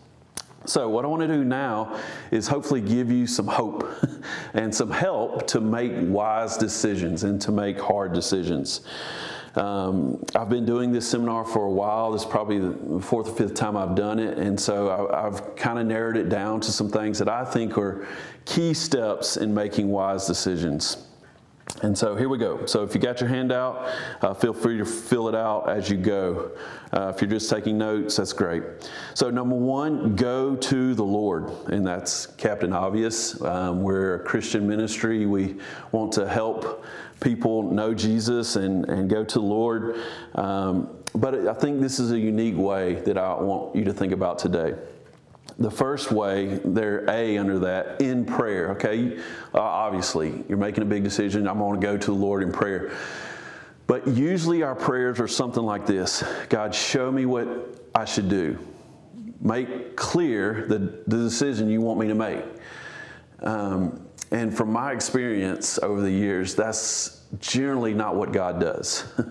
So, 0.65 0.87
what 0.89 1.03
I 1.05 1.07
want 1.07 1.21
to 1.21 1.27
do 1.27 1.43
now 1.43 1.99
is 2.31 2.47
hopefully 2.47 2.81
give 2.81 3.11
you 3.11 3.27
some 3.27 3.47
hope 3.47 3.89
and 4.53 4.73
some 4.73 4.91
help 4.91 5.47
to 5.47 5.61
make 5.61 5.91
wise 5.95 6.57
decisions 6.57 7.23
and 7.23 7.41
to 7.41 7.51
make 7.51 7.79
hard 7.79 8.13
decisions. 8.13 8.81
Um, 9.55 10.23
I've 10.35 10.49
been 10.49 10.65
doing 10.65 10.91
this 10.91 11.09
seminar 11.09 11.45
for 11.45 11.65
a 11.65 11.71
while. 11.71 12.11
This 12.11 12.21
is 12.23 12.27
probably 12.27 12.59
the 12.59 13.01
fourth 13.01 13.29
or 13.29 13.35
fifth 13.35 13.55
time 13.55 13.75
I've 13.75 13.95
done 13.95 14.19
it. 14.19 14.37
And 14.37 14.59
so 14.59 15.09
I, 15.11 15.23
have 15.23 15.55
kind 15.55 15.79
of 15.79 15.85
narrowed 15.85 16.17
it 16.17 16.29
down 16.29 16.61
to 16.61 16.71
some 16.71 16.89
things 16.89 17.19
that 17.19 17.29
I 17.29 17.45
think 17.45 17.77
are 17.77 18.07
key 18.45 18.73
steps 18.73 19.37
in 19.37 19.53
making 19.53 19.89
wise 19.89 20.27
decisions. 20.27 21.05
And 21.81 21.97
so 21.97 22.15
here 22.15 22.27
we 22.27 22.37
go. 22.37 22.65
So 22.65 22.83
if 22.83 22.93
you 22.93 22.99
got 22.99 23.21
your 23.21 23.29
handout, 23.29 23.87
uh, 24.21 24.33
feel 24.33 24.53
free 24.53 24.77
to 24.79 24.85
fill 24.85 25.29
it 25.29 25.35
out 25.35 25.69
as 25.69 25.89
you 25.89 25.97
go. 25.97 26.51
Uh, 26.91 27.13
if 27.13 27.21
you're 27.21 27.29
just 27.29 27.49
taking 27.49 27.77
notes, 27.77 28.17
that's 28.17 28.33
great. 28.33 28.63
So, 29.13 29.29
number 29.29 29.55
one, 29.55 30.15
go 30.15 30.55
to 30.55 30.95
the 30.95 31.03
Lord. 31.03 31.51
And 31.67 31.85
that's 31.85 32.25
Captain 32.25 32.73
Obvious. 32.73 33.39
Um, 33.41 33.81
we're 33.83 34.15
a 34.15 34.19
Christian 34.19 34.67
ministry. 34.67 35.25
We 35.25 35.57
want 35.91 36.11
to 36.13 36.27
help 36.27 36.83
people 37.19 37.63
know 37.63 37.93
Jesus 37.93 38.55
and, 38.55 38.85
and 38.85 39.09
go 39.09 39.23
to 39.23 39.33
the 39.33 39.45
Lord. 39.45 39.99
Um, 40.35 40.89
but 41.15 41.47
I 41.47 41.53
think 41.53 41.81
this 41.81 41.99
is 41.99 42.11
a 42.11 42.19
unique 42.19 42.57
way 42.57 42.95
that 43.01 43.17
I 43.17 43.33
want 43.35 43.75
you 43.75 43.83
to 43.85 43.93
think 43.93 44.13
about 44.13 44.39
today. 44.39 44.75
The 45.57 45.71
first 45.71 46.11
way, 46.11 46.59
there 46.63 47.09
A 47.09 47.37
under 47.37 47.59
that, 47.59 47.99
in 47.99 48.25
prayer, 48.25 48.71
okay? 48.71 49.17
Uh, 49.53 49.59
obviously, 49.59 50.45
you're 50.47 50.57
making 50.57 50.83
a 50.83 50.85
big 50.85 51.03
decision. 51.03 51.47
I'm 51.47 51.57
going 51.57 51.81
to 51.81 51.85
go 51.85 51.97
to 51.97 52.05
the 52.05 52.13
Lord 52.17 52.43
in 52.43 52.51
prayer. 52.51 52.91
But 53.87 54.07
usually 54.07 54.63
our 54.63 54.75
prayers 54.75 55.19
are 55.19 55.27
something 55.27 55.63
like 55.63 55.85
this 55.85 56.23
God, 56.47 56.73
show 56.75 57.11
me 57.11 57.25
what 57.25 57.47
I 57.95 58.05
should 58.05 58.29
do. 58.29 58.57
Make 59.41 59.95
clear 59.95 60.65
the, 60.67 60.77
the 61.07 61.17
decision 61.17 61.69
you 61.69 61.81
want 61.81 61.99
me 61.99 62.07
to 62.07 62.15
make. 62.15 62.43
Um, 63.41 64.08
and 64.31 64.55
from 64.55 64.71
my 64.71 64.91
experience 64.91 65.79
over 65.79 66.01
the 66.01 66.11
years, 66.11 66.55
that's 66.55 67.23
generally 67.39 67.93
not 67.93 68.15
what 68.15 68.31
God 68.31 68.59
does. 68.59 69.05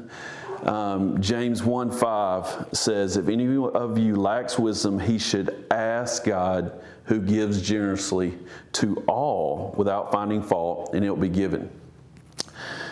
Um, 0.62 1.20
James 1.20 1.62
1 1.62 1.90
5 1.92 2.70
says, 2.72 3.16
If 3.16 3.28
any 3.28 3.46
of 3.56 3.96
you 3.96 4.16
lacks 4.16 4.58
wisdom, 4.58 4.98
he 4.98 5.18
should 5.18 5.66
ask 5.70 6.24
God 6.24 6.72
who 7.04 7.20
gives 7.20 7.62
generously 7.62 8.36
to 8.72 8.96
all 9.06 9.74
without 9.76 10.10
finding 10.12 10.42
fault, 10.42 10.94
and 10.94 11.04
it 11.04 11.10
will 11.10 11.16
be 11.16 11.28
given. 11.28 11.70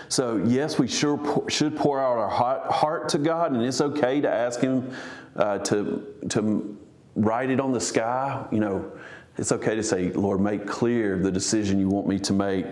So, 0.09 0.37
yes, 0.47 0.79
we 0.79 0.87
sure 0.87 1.45
should 1.49 1.77
pour 1.77 2.01
out 2.01 2.19
our 2.19 2.29
heart 2.71 3.09
to 3.11 3.19
God, 3.19 3.53
and 3.53 3.63
it's 3.63 3.81
okay 3.81 4.21
to 4.21 4.31
ask 4.31 4.61
Him 4.61 4.95
uh, 5.35 5.59
to, 5.59 6.15
to 6.29 6.79
write 7.17 7.51
it 7.51 7.59
on 7.61 7.73
the 7.73 7.81
sky. 7.81 8.47
You 8.53 8.61
know, 8.61 8.93
it's 9.39 9.53
okay 9.53 9.75
to 9.75 9.83
say, 9.83 10.11
Lord, 10.13 10.41
make 10.41 10.67
clear 10.67 11.19
the 11.19 11.31
decision 11.31 11.79
you 11.79 11.89
want 11.89 12.07
me 12.07 12.19
to 12.21 12.33
make. 12.33 12.67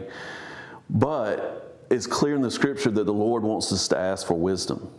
But 0.91 1.87
it's 1.91 2.07
clear 2.07 2.35
in 2.35 2.43
the 2.43 2.51
scripture 2.51 2.91
that 2.91 3.05
the 3.05 3.13
Lord 3.13 3.43
wants 3.43 3.73
us 3.73 3.89
to 3.89 3.99
ask 3.99 4.27
for 4.27 4.35
wisdom. 4.35 4.91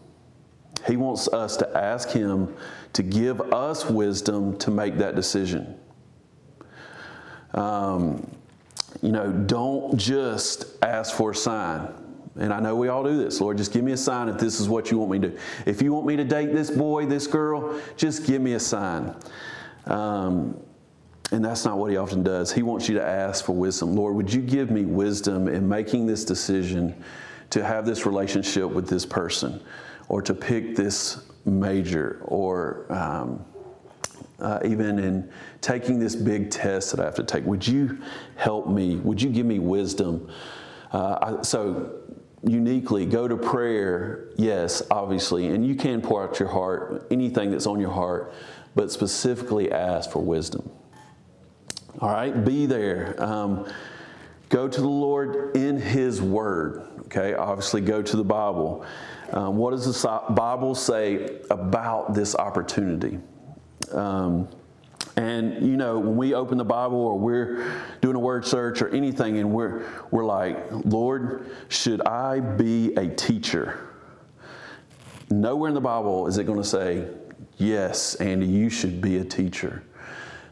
He 0.87 0.97
wants 0.97 1.27
us 1.27 1.57
to 1.57 1.77
ask 1.77 2.09
Him 2.09 2.55
to 2.93 3.03
give 3.03 3.41
us 3.53 3.89
wisdom 3.89 4.57
to 4.59 4.71
make 4.71 4.97
that 4.97 5.15
decision. 5.15 5.75
Um, 7.53 8.29
you 9.01 9.11
know, 9.11 9.31
don't 9.31 9.97
just 9.97 10.65
ask 10.83 11.15
for 11.15 11.31
a 11.31 11.35
sign. 11.35 11.89
And 12.37 12.53
I 12.53 12.59
know 12.59 12.75
we 12.75 12.89
all 12.89 13.03
do 13.03 13.17
this. 13.17 13.39
Lord, 13.39 13.57
just 13.57 13.71
give 13.71 13.83
me 13.83 13.93
a 13.93 13.97
sign 13.97 14.27
if 14.27 14.37
this 14.37 14.59
is 14.59 14.67
what 14.67 14.91
you 14.91 14.99
want 14.99 15.11
me 15.11 15.19
to 15.19 15.29
do. 15.29 15.39
If 15.65 15.81
you 15.81 15.93
want 15.93 16.05
me 16.05 16.17
to 16.17 16.23
date 16.23 16.53
this 16.53 16.69
boy, 16.69 17.05
this 17.05 17.27
girl, 17.27 17.79
just 17.95 18.25
give 18.25 18.41
me 18.41 18.53
a 18.53 18.59
sign. 18.59 19.15
Um, 19.85 20.59
and 21.31 21.43
that's 21.43 21.65
not 21.65 21.77
what 21.77 21.91
he 21.91 21.97
often 21.97 22.23
does. 22.23 22.51
He 22.51 22.61
wants 22.61 22.87
you 22.87 22.95
to 22.95 23.05
ask 23.05 23.45
for 23.45 23.53
wisdom. 23.53 23.95
Lord, 23.95 24.15
would 24.15 24.31
you 24.31 24.41
give 24.41 24.69
me 24.69 24.85
wisdom 24.85 25.47
in 25.47 25.67
making 25.67 26.05
this 26.05 26.23
decision 26.23 27.03
to 27.49 27.63
have 27.63 27.85
this 27.85 28.05
relationship 28.05 28.69
with 28.69 28.87
this 28.87 29.05
person 29.05 29.61
or 30.07 30.21
to 30.21 30.33
pick 30.33 30.75
this 30.75 31.23
major 31.45 32.21
or 32.25 32.85
um, 32.89 33.43
uh, 34.39 34.59
even 34.65 34.99
in 34.99 35.31
taking 35.61 35.99
this 35.99 36.15
big 36.15 36.51
test 36.51 36.91
that 36.91 36.99
I 36.99 37.05
have 37.05 37.15
to 37.15 37.23
take? 37.23 37.45
Would 37.45 37.67
you 37.67 37.97
help 38.35 38.67
me? 38.67 38.97
Would 38.97 39.21
you 39.21 39.29
give 39.29 39.45
me 39.45 39.59
wisdom? 39.59 40.29
Uh, 40.91 41.37
I, 41.39 41.41
so, 41.41 42.01
uniquely, 42.43 43.05
go 43.05 43.27
to 43.27 43.35
prayer, 43.35 44.29
yes, 44.37 44.83
obviously, 44.91 45.47
and 45.47 45.65
you 45.65 45.75
can 45.75 46.01
pour 46.01 46.23
out 46.23 46.39
your 46.39 46.49
heart, 46.49 47.07
anything 47.09 47.49
that's 47.49 47.65
on 47.65 47.79
your 47.79 47.91
heart, 47.91 48.33
but 48.75 48.91
specifically 48.91 49.71
ask 49.71 50.11
for 50.11 50.19
wisdom. 50.19 50.69
All 51.99 52.09
right, 52.09 52.43
be 52.43 52.65
there. 52.65 53.15
Um, 53.23 53.71
go 54.49 54.67
to 54.67 54.81
the 54.81 54.87
Lord 54.87 55.55
in 55.55 55.79
His 55.79 56.21
Word. 56.21 56.87
Okay, 57.05 57.33
obviously, 57.33 57.79
go 57.79 58.01
to 58.01 58.17
the 58.17 58.23
Bible. 58.23 58.85
Um, 59.31 59.55
what 59.55 59.71
does 59.71 59.85
the 59.85 60.21
Bible 60.31 60.75
say 60.75 61.39
about 61.49 62.13
this 62.13 62.35
opportunity? 62.35 63.19
Um, 63.93 64.49
and 65.15 65.65
you 65.65 65.77
know, 65.77 65.97
when 65.97 66.17
we 66.17 66.33
open 66.33 66.57
the 66.57 66.65
Bible 66.65 66.97
or 66.97 67.17
we're 67.17 67.65
doing 68.01 68.17
a 68.17 68.19
word 68.19 68.45
search 68.45 68.81
or 68.81 68.89
anything, 68.89 69.37
and 69.37 69.51
we're 69.53 69.85
we're 70.11 70.25
like, 70.25 70.57
Lord, 70.71 71.49
should 71.69 72.01
I 72.01 72.41
be 72.41 72.93
a 72.95 73.07
teacher? 73.07 73.87
Nowhere 75.29 75.69
in 75.69 75.75
the 75.75 75.81
Bible 75.81 76.27
is 76.27 76.37
it 76.37 76.43
going 76.43 76.61
to 76.61 76.67
say, 76.67 77.07
Yes, 77.57 78.15
Andy, 78.15 78.47
you 78.47 78.69
should 78.69 78.99
be 78.99 79.17
a 79.17 79.23
teacher. 79.23 79.83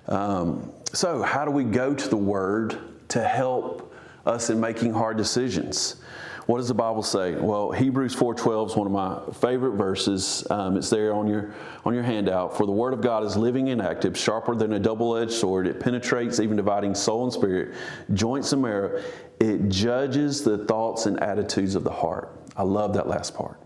Um, 0.07 0.71
so, 0.93 1.21
how 1.21 1.43
do 1.45 1.51
we 1.51 1.63
go 1.63 1.93
to 1.93 2.07
the 2.07 2.17
Word 2.17 2.77
to 3.09 3.23
help 3.23 3.93
us 4.25 4.49
in 4.49 4.59
making 4.59 4.93
hard 4.93 5.17
decisions? 5.17 5.97
What 6.45 6.57
does 6.57 6.67
the 6.67 6.73
Bible 6.73 7.03
say? 7.03 7.35
Well, 7.35 7.71
Hebrews 7.71 8.13
4:12 8.13 8.71
is 8.71 8.75
one 8.75 8.85
of 8.85 8.91
my 8.91 9.19
favorite 9.33 9.77
verses. 9.77 10.45
Um, 10.49 10.75
it's 10.75 10.89
there 10.89 11.13
on 11.13 11.25
your 11.25 11.51
on 11.85 11.93
your 11.93 12.03
handout. 12.03 12.57
For 12.57 12.65
the 12.65 12.71
word 12.71 12.93
of 12.93 13.01
God 13.01 13.23
is 13.23 13.37
living 13.37 13.69
and 13.69 13.81
active, 13.81 14.17
sharper 14.17 14.53
than 14.53 14.73
a 14.73 14.79
double-edged 14.79 15.31
sword. 15.31 15.67
It 15.67 15.79
penetrates, 15.79 16.41
even 16.41 16.57
dividing 16.57 16.95
soul 16.95 17.23
and 17.23 17.31
spirit, 17.31 17.73
joints 18.13 18.51
and 18.51 18.61
marrow. 18.61 19.01
It 19.39 19.69
judges 19.69 20.43
the 20.43 20.65
thoughts 20.65 21.05
and 21.05 21.21
attitudes 21.23 21.75
of 21.75 21.85
the 21.85 21.91
heart. 21.91 22.37
I 22.57 22.63
love 22.63 22.93
that 22.95 23.07
last 23.07 23.33
part. 23.35 23.57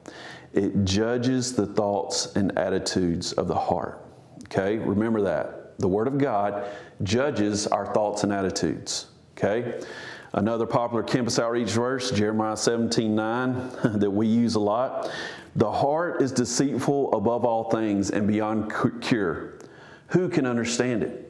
It 0.53 0.85
judges 0.85 1.53
the 1.53 1.65
thoughts 1.65 2.35
and 2.35 2.57
attitudes 2.57 3.33
of 3.33 3.47
the 3.47 3.55
heart. 3.55 4.05
Okay, 4.45 4.77
remember 4.77 5.21
that. 5.23 5.56
The 5.79 5.87
Word 5.87 6.07
of 6.07 6.17
God 6.17 6.65
judges 7.03 7.67
our 7.67 7.93
thoughts 7.93 8.23
and 8.23 8.33
attitudes. 8.33 9.07
Okay? 9.37 9.81
Another 10.33 10.65
popular 10.65 11.03
campus 11.03 11.39
outreach 11.39 11.69
verse, 11.69 12.11
Jeremiah 12.11 12.57
17 12.57 13.15
9, 13.15 13.71
that 13.99 14.11
we 14.11 14.27
use 14.27 14.55
a 14.55 14.59
lot. 14.59 15.11
The 15.55 15.71
heart 15.71 16.21
is 16.21 16.31
deceitful 16.31 17.13
above 17.13 17.45
all 17.45 17.69
things 17.69 18.11
and 18.11 18.27
beyond 18.27 18.71
cure. 19.01 19.53
Who 20.09 20.29
can 20.29 20.45
understand 20.45 21.03
it? 21.03 21.23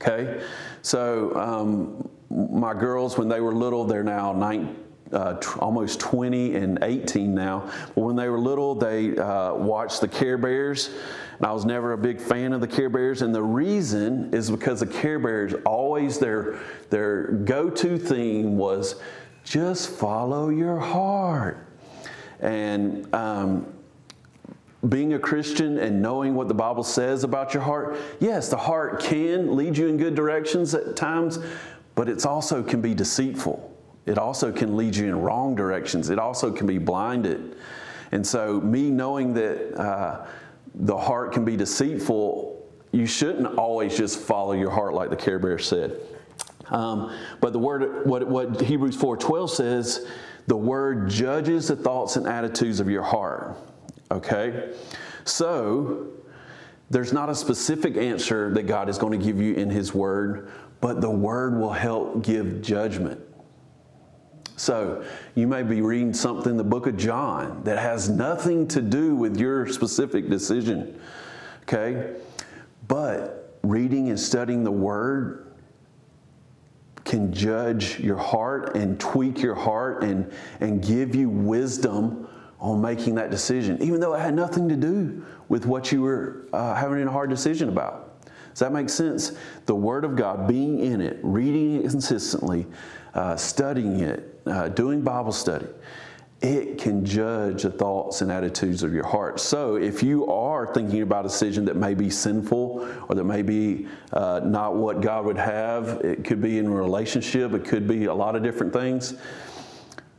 Okay, 0.00 0.42
so 0.82 1.34
um, 1.34 2.10
my 2.50 2.74
girls, 2.74 3.16
when 3.16 3.28
they 3.28 3.40
were 3.40 3.54
little, 3.54 3.84
they're 3.84 4.02
now 4.02 4.32
nine, 4.32 4.76
uh, 5.12 5.34
t- 5.34 5.48
almost 5.58 6.00
20 6.00 6.56
and 6.56 6.78
18 6.82 7.34
now. 7.34 7.70
But 7.94 8.00
when 8.02 8.16
they 8.16 8.28
were 8.28 8.38
little, 8.38 8.74
they 8.74 9.16
uh, 9.16 9.54
watched 9.54 10.00
the 10.00 10.08
Care 10.08 10.38
Bears 10.38 10.90
and 11.38 11.46
I 11.46 11.52
was 11.52 11.64
never 11.64 11.92
a 11.92 11.98
big 11.98 12.20
fan 12.20 12.52
of 12.52 12.60
the 12.60 12.66
Care 12.66 12.88
Bears. 12.88 13.22
And 13.22 13.34
the 13.34 13.42
reason 13.42 14.32
is 14.32 14.50
because 14.50 14.80
the 14.80 14.86
Care 14.86 15.18
Bears 15.18 15.54
always 15.64 16.18
their 16.18 16.58
their 16.90 17.24
go-to 17.32 17.98
theme 17.98 18.56
was 18.56 18.96
just 19.44 19.90
follow 19.90 20.48
your 20.48 20.78
heart. 20.78 21.66
And 22.40 23.12
um, 23.14 23.66
being 24.88 25.14
a 25.14 25.18
Christian 25.18 25.78
and 25.78 26.00
knowing 26.00 26.34
what 26.34 26.48
the 26.48 26.54
Bible 26.54 26.84
says 26.84 27.24
about 27.24 27.54
your 27.54 27.62
heart, 27.62 27.96
yes, 28.20 28.48
the 28.48 28.56
heart 28.56 29.00
can 29.00 29.56
lead 29.56 29.76
you 29.76 29.88
in 29.88 29.96
good 29.96 30.14
directions 30.14 30.74
at 30.74 30.94
times, 30.94 31.38
but 31.94 32.08
it 32.08 32.24
also 32.24 32.62
can 32.62 32.80
be 32.80 32.94
deceitful. 32.94 33.73
It 34.06 34.18
also 34.18 34.52
can 34.52 34.76
lead 34.76 34.96
you 34.96 35.06
in 35.06 35.20
wrong 35.20 35.54
directions. 35.54 36.10
It 36.10 36.18
also 36.18 36.52
can 36.52 36.66
be 36.66 36.78
blinded. 36.78 37.56
And 38.12 38.26
so, 38.26 38.60
me 38.60 38.90
knowing 38.90 39.34
that 39.34 39.74
uh, 39.80 40.26
the 40.74 40.96
heart 40.96 41.32
can 41.32 41.44
be 41.44 41.56
deceitful, 41.56 42.70
you 42.92 43.06
shouldn't 43.06 43.58
always 43.58 43.96
just 43.96 44.18
follow 44.18 44.52
your 44.52 44.70
heart 44.70 44.94
like 44.94 45.10
the 45.10 45.16
Care 45.16 45.38
Bear 45.38 45.58
said. 45.58 46.00
Um, 46.70 47.16
but 47.40 47.52
the 47.52 47.58
word, 47.58 48.06
what, 48.06 48.26
what 48.28 48.60
Hebrews 48.60 48.96
4.12 48.96 49.50
says, 49.50 50.06
the 50.46 50.56
word 50.56 51.08
judges 51.08 51.68
the 51.68 51.76
thoughts 51.76 52.16
and 52.16 52.26
attitudes 52.26 52.80
of 52.80 52.88
your 52.88 53.02
heart. 53.02 53.56
Okay? 54.10 54.74
So, 55.24 56.12
there's 56.90 57.12
not 57.12 57.30
a 57.30 57.34
specific 57.34 57.96
answer 57.96 58.52
that 58.54 58.64
God 58.64 58.88
is 58.88 58.98
going 58.98 59.18
to 59.18 59.24
give 59.24 59.40
you 59.40 59.54
in 59.54 59.70
His 59.70 59.94
Word, 59.94 60.52
but 60.80 61.00
the 61.00 61.10
Word 61.10 61.58
will 61.58 61.72
help 61.72 62.22
give 62.22 62.60
judgment. 62.60 63.20
So, 64.56 65.04
you 65.34 65.48
may 65.48 65.64
be 65.64 65.80
reading 65.80 66.14
something 66.14 66.52
in 66.52 66.56
the 66.56 66.62
book 66.62 66.86
of 66.86 66.96
John 66.96 67.64
that 67.64 67.78
has 67.78 68.08
nothing 68.08 68.68
to 68.68 68.80
do 68.80 69.16
with 69.16 69.36
your 69.36 69.66
specific 69.66 70.28
decision, 70.30 71.00
okay? 71.62 72.14
But 72.86 73.58
reading 73.62 74.10
and 74.10 74.20
studying 74.20 74.62
the 74.62 74.70
Word 74.70 75.52
can 77.04 77.32
judge 77.32 77.98
your 77.98 78.16
heart 78.16 78.76
and 78.76 78.98
tweak 79.00 79.42
your 79.42 79.56
heart 79.56 80.04
and, 80.04 80.32
and 80.60 80.82
give 80.82 81.14
you 81.14 81.28
wisdom 81.28 82.28
on 82.60 82.80
making 82.80 83.16
that 83.16 83.30
decision, 83.30 83.82
even 83.82 84.00
though 84.00 84.14
it 84.14 84.20
had 84.20 84.34
nothing 84.34 84.68
to 84.68 84.76
do 84.76 85.24
with 85.48 85.66
what 85.66 85.92
you 85.92 86.00
were 86.00 86.46
uh, 86.52 86.74
having 86.74 87.02
a 87.06 87.10
hard 87.10 87.28
decision 87.28 87.68
about. 87.68 88.24
Does 88.50 88.60
that 88.60 88.72
make 88.72 88.88
sense? 88.88 89.32
The 89.66 89.74
Word 89.74 90.04
of 90.04 90.14
God, 90.14 90.46
being 90.46 90.78
in 90.78 91.00
it, 91.00 91.18
reading 91.22 91.82
it 91.82 91.90
consistently, 91.90 92.66
uh, 93.14 93.36
studying 93.36 94.00
it, 94.00 94.40
uh, 94.46 94.68
doing 94.68 95.02
Bible 95.02 95.32
study, 95.32 95.66
it 96.42 96.76
can 96.76 97.04
judge 97.04 97.62
the 97.62 97.70
thoughts 97.70 98.20
and 98.20 98.30
attitudes 98.30 98.82
of 98.82 98.92
your 98.92 99.06
heart. 99.06 99.40
So, 99.40 99.76
if 99.76 100.02
you 100.02 100.26
are 100.26 100.72
thinking 100.74 101.00
about 101.00 101.24
a 101.24 101.28
decision 101.28 101.64
that 101.64 101.76
may 101.76 101.94
be 101.94 102.10
sinful 102.10 102.86
or 103.08 103.14
that 103.14 103.24
may 103.24 103.40
be 103.40 103.88
uh, 104.12 104.40
not 104.44 104.74
what 104.74 105.00
God 105.00 105.24
would 105.24 105.38
have, 105.38 106.00
it 106.04 106.24
could 106.24 106.42
be 106.42 106.58
in 106.58 106.66
a 106.66 106.70
relationship, 106.70 107.54
it 107.54 107.64
could 107.64 107.88
be 107.88 108.06
a 108.06 108.14
lot 108.14 108.36
of 108.36 108.42
different 108.42 108.72
things. 108.74 109.14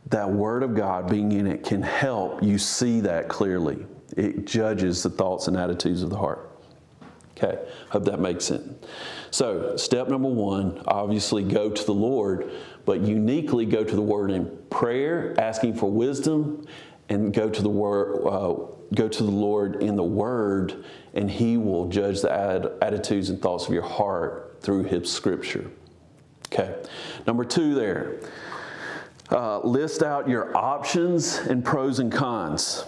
That 0.08 0.28
Word 0.28 0.62
of 0.62 0.74
God 0.74 1.08
being 1.08 1.32
in 1.32 1.46
it 1.46 1.64
can 1.64 1.82
help 1.82 2.42
you 2.42 2.58
see 2.58 3.00
that 3.00 3.28
clearly. 3.28 3.86
It 4.16 4.46
judges 4.46 5.02
the 5.02 5.10
thoughts 5.10 5.46
and 5.46 5.56
attitudes 5.56 6.02
of 6.02 6.10
the 6.10 6.16
heart. 6.16 6.50
Okay, 7.36 7.58
hope 7.90 8.04
that 8.06 8.18
makes 8.18 8.46
sense. 8.46 8.84
So, 9.30 9.76
step 9.76 10.08
number 10.08 10.28
one 10.28 10.82
obviously 10.86 11.42
go 11.42 11.70
to 11.70 11.84
the 11.84 11.94
Lord 11.94 12.50
but 12.86 13.00
uniquely 13.00 13.66
go 13.66 13.84
to 13.84 13.94
the 13.94 14.00
Word 14.00 14.30
in 14.30 14.46
prayer, 14.70 15.34
asking 15.38 15.74
for 15.74 15.90
wisdom, 15.90 16.66
and 17.10 17.34
go 17.34 17.50
to 17.50 17.62
the 17.62 17.68
Word. 17.68 18.26
Uh, 18.26 18.54
go 18.94 19.08
to 19.08 19.22
the 19.22 19.30
Lord 19.30 19.82
in 19.82 19.96
the 19.96 20.04
Word, 20.04 20.84
and 21.12 21.28
He 21.30 21.56
will 21.56 21.88
judge 21.88 22.22
the 22.22 22.32
ad- 22.32 22.70
attitudes 22.80 23.28
and 23.28 23.42
thoughts 23.42 23.66
of 23.66 23.74
your 23.74 23.82
heart 23.82 24.58
through 24.60 24.84
His 24.84 25.12
Scripture. 25.12 25.70
Okay. 26.46 26.76
Number 27.26 27.44
two, 27.44 27.74
there. 27.74 28.20
Uh, 29.28 29.58
list 29.58 30.04
out 30.04 30.28
your 30.28 30.56
options 30.56 31.38
and 31.38 31.64
pros 31.64 31.98
and 31.98 32.12
cons. 32.12 32.84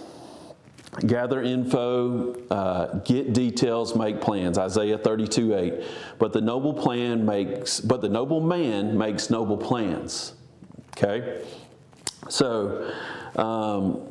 Gather 1.05 1.41
info, 1.41 2.35
uh, 2.49 2.99
get 2.99 3.33
details, 3.33 3.95
make 3.95 4.21
plans. 4.21 4.57
Isaiah 4.57 4.97
32 4.97 5.55
8. 5.55 5.83
But 6.17 6.33
the 6.33 6.41
noble 6.41 6.73
plan 6.73 7.25
makes, 7.25 7.79
but 7.79 8.01
the 8.01 8.09
noble 8.09 8.41
man 8.41 8.97
makes 8.97 9.29
noble 9.29 9.57
plans. 9.57 10.33
Okay? 10.97 11.43
So, 12.27 12.91
um, 13.35 14.01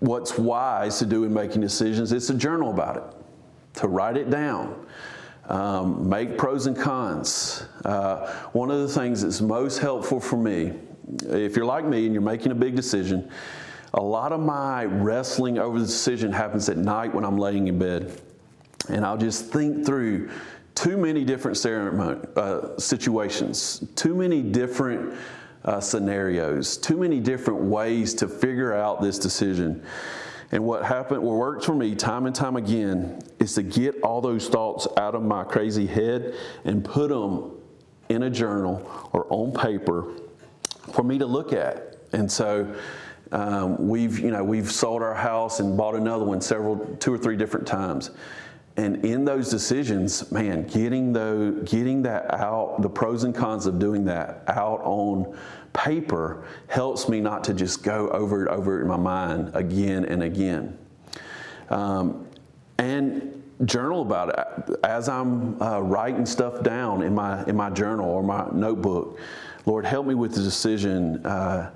what's 0.00 0.36
wise 0.38 0.98
to 0.98 1.06
do 1.06 1.24
in 1.24 1.32
making 1.32 1.60
decisions 1.60 2.12
is 2.12 2.26
to 2.26 2.34
journal 2.34 2.70
about 2.70 2.96
it, 2.96 3.80
to 3.80 3.88
write 3.88 4.16
it 4.16 4.30
down. 4.30 4.86
Um, 5.48 6.08
make 6.08 6.36
pros 6.36 6.66
and 6.66 6.76
cons. 6.76 7.64
Uh, 7.84 8.32
one 8.52 8.70
of 8.70 8.80
the 8.80 8.88
things 8.88 9.22
that's 9.22 9.40
most 9.40 9.78
helpful 9.78 10.18
for 10.18 10.36
me, 10.36 10.72
if 11.28 11.54
you're 11.54 11.64
like 11.64 11.84
me 11.84 12.04
and 12.04 12.12
you're 12.12 12.22
making 12.22 12.50
a 12.50 12.56
big 12.56 12.74
decision, 12.74 13.30
a 13.96 14.02
lot 14.02 14.30
of 14.32 14.40
my 14.40 14.84
wrestling 14.84 15.58
over 15.58 15.80
the 15.80 15.86
decision 15.86 16.30
happens 16.30 16.68
at 16.68 16.76
night 16.76 17.14
when 17.14 17.24
I'm 17.24 17.38
laying 17.38 17.66
in 17.68 17.78
bed. 17.78 18.20
And 18.90 19.04
I'll 19.04 19.16
just 19.16 19.46
think 19.46 19.86
through 19.86 20.30
too 20.74 20.98
many 20.98 21.24
different 21.24 21.56
uh, 21.64 22.78
situations, 22.78 23.82
too 23.96 24.14
many 24.14 24.42
different 24.42 25.18
uh, 25.64 25.80
scenarios, 25.80 26.76
too 26.76 26.98
many 26.98 27.20
different 27.20 27.60
ways 27.60 28.12
to 28.14 28.28
figure 28.28 28.74
out 28.74 29.00
this 29.00 29.18
decision. 29.18 29.82
And 30.52 30.62
what 30.62 30.84
happened, 30.84 31.22
what 31.22 31.36
worked 31.36 31.64
for 31.64 31.74
me 31.74 31.94
time 31.94 32.26
and 32.26 32.34
time 32.34 32.56
again, 32.56 33.20
is 33.40 33.54
to 33.54 33.62
get 33.62 34.00
all 34.02 34.20
those 34.20 34.48
thoughts 34.48 34.86
out 34.98 35.14
of 35.14 35.22
my 35.22 35.42
crazy 35.42 35.86
head 35.86 36.34
and 36.64 36.84
put 36.84 37.08
them 37.08 37.52
in 38.10 38.24
a 38.24 38.30
journal 38.30 39.10
or 39.12 39.26
on 39.30 39.52
paper 39.52 40.12
for 40.92 41.02
me 41.02 41.18
to 41.18 41.26
look 41.26 41.54
at. 41.54 41.96
And 42.12 42.30
so 42.30 42.76
um, 43.32 43.88
we've, 43.88 44.18
you 44.18 44.30
know, 44.30 44.44
we've 44.44 44.70
sold 44.70 45.02
our 45.02 45.14
house 45.14 45.60
and 45.60 45.76
bought 45.76 45.94
another 45.94 46.24
one 46.24 46.40
several, 46.40 46.78
two 46.96 47.12
or 47.12 47.18
three 47.18 47.36
different 47.36 47.66
times. 47.66 48.10
And 48.76 49.04
in 49.06 49.24
those 49.24 49.48
decisions, 49.48 50.30
man, 50.30 50.66
getting 50.66 51.12
the, 51.12 51.62
getting 51.64 52.02
that 52.02 52.32
out, 52.34 52.82
the 52.82 52.90
pros 52.90 53.24
and 53.24 53.34
cons 53.34 53.66
of 53.66 53.78
doing 53.78 54.04
that 54.04 54.44
out 54.48 54.80
on 54.84 55.36
paper 55.72 56.44
helps 56.68 57.08
me 57.08 57.20
not 57.20 57.42
to 57.44 57.54
just 57.54 57.82
go 57.82 58.08
over 58.10 58.46
it 58.46 58.50
over 58.50 58.78
it 58.78 58.82
in 58.82 58.88
my 58.88 58.96
mind 58.96 59.50
again 59.54 60.04
and 60.04 60.22
again. 60.22 60.76
Um, 61.70 62.26
and 62.78 63.42
journal 63.64 64.02
about 64.02 64.28
it 64.28 64.78
as 64.84 65.08
I'm 65.08 65.60
uh, 65.60 65.80
writing 65.80 66.26
stuff 66.26 66.62
down 66.62 67.02
in 67.02 67.14
my 67.14 67.44
in 67.46 67.56
my 67.56 67.70
journal 67.70 68.08
or 68.08 68.22
my 68.22 68.46
notebook. 68.52 69.18
Lord, 69.64 69.84
help 69.84 70.06
me 70.06 70.14
with 70.14 70.34
the 70.34 70.42
decision. 70.42 71.24
Uh, 71.24 71.70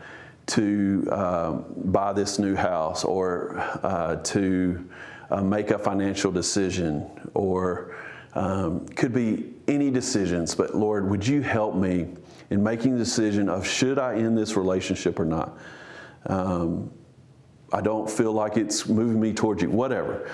to 0.50 1.06
uh, 1.12 1.52
buy 1.52 2.12
this 2.12 2.38
new 2.38 2.56
house 2.56 3.04
or 3.04 3.56
uh, 3.82 4.16
to 4.16 4.88
uh, 5.30 5.40
make 5.40 5.70
a 5.70 5.78
financial 5.78 6.32
decision 6.32 7.08
or 7.34 7.94
um, 8.34 8.86
could 8.88 9.12
be 9.12 9.52
any 9.68 9.90
decisions. 9.90 10.54
But 10.54 10.74
Lord, 10.74 11.08
would 11.08 11.24
you 11.26 11.40
help 11.40 11.76
me 11.76 12.08
in 12.50 12.62
making 12.62 12.92
the 12.92 12.98
decision 12.98 13.48
of 13.48 13.64
should 13.66 13.98
I 13.98 14.16
end 14.16 14.36
this 14.36 14.56
relationship 14.56 15.20
or 15.20 15.24
not? 15.24 15.56
Um, 16.26 16.90
I 17.72 17.80
don't 17.80 18.10
feel 18.10 18.32
like 18.32 18.56
it's 18.56 18.88
moving 18.88 19.20
me 19.20 19.32
towards 19.32 19.62
you, 19.62 19.70
whatever. 19.70 20.28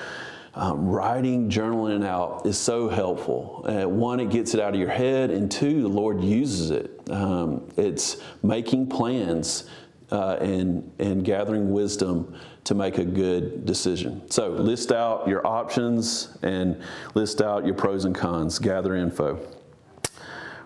Um, 0.54 0.88
writing, 0.88 1.50
journaling 1.50 2.06
out 2.06 2.46
is 2.46 2.56
so 2.56 2.88
helpful. 2.88 3.66
Uh, 3.68 3.86
one, 3.86 4.20
it 4.20 4.30
gets 4.30 4.54
it 4.54 4.60
out 4.60 4.72
of 4.72 4.80
your 4.80 4.88
head, 4.88 5.30
and 5.30 5.50
two, 5.50 5.82
the 5.82 5.88
Lord 5.88 6.24
uses 6.24 6.70
it. 6.70 6.98
Um, 7.10 7.68
it's 7.76 8.22
making 8.42 8.88
plans 8.88 9.68
uh, 10.10 10.36
and, 10.40 10.90
and 10.98 11.24
gathering 11.24 11.72
wisdom 11.72 12.34
to 12.64 12.74
make 12.74 12.98
a 12.98 13.04
good 13.04 13.64
decision. 13.64 14.28
So, 14.30 14.48
list 14.48 14.92
out 14.92 15.28
your 15.28 15.46
options 15.46 16.36
and 16.42 16.80
list 17.14 17.40
out 17.40 17.64
your 17.64 17.74
pros 17.74 18.04
and 18.04 18.14
cons, 18.14 18.58
gather 18.58 18.94
info. 18.96 19.38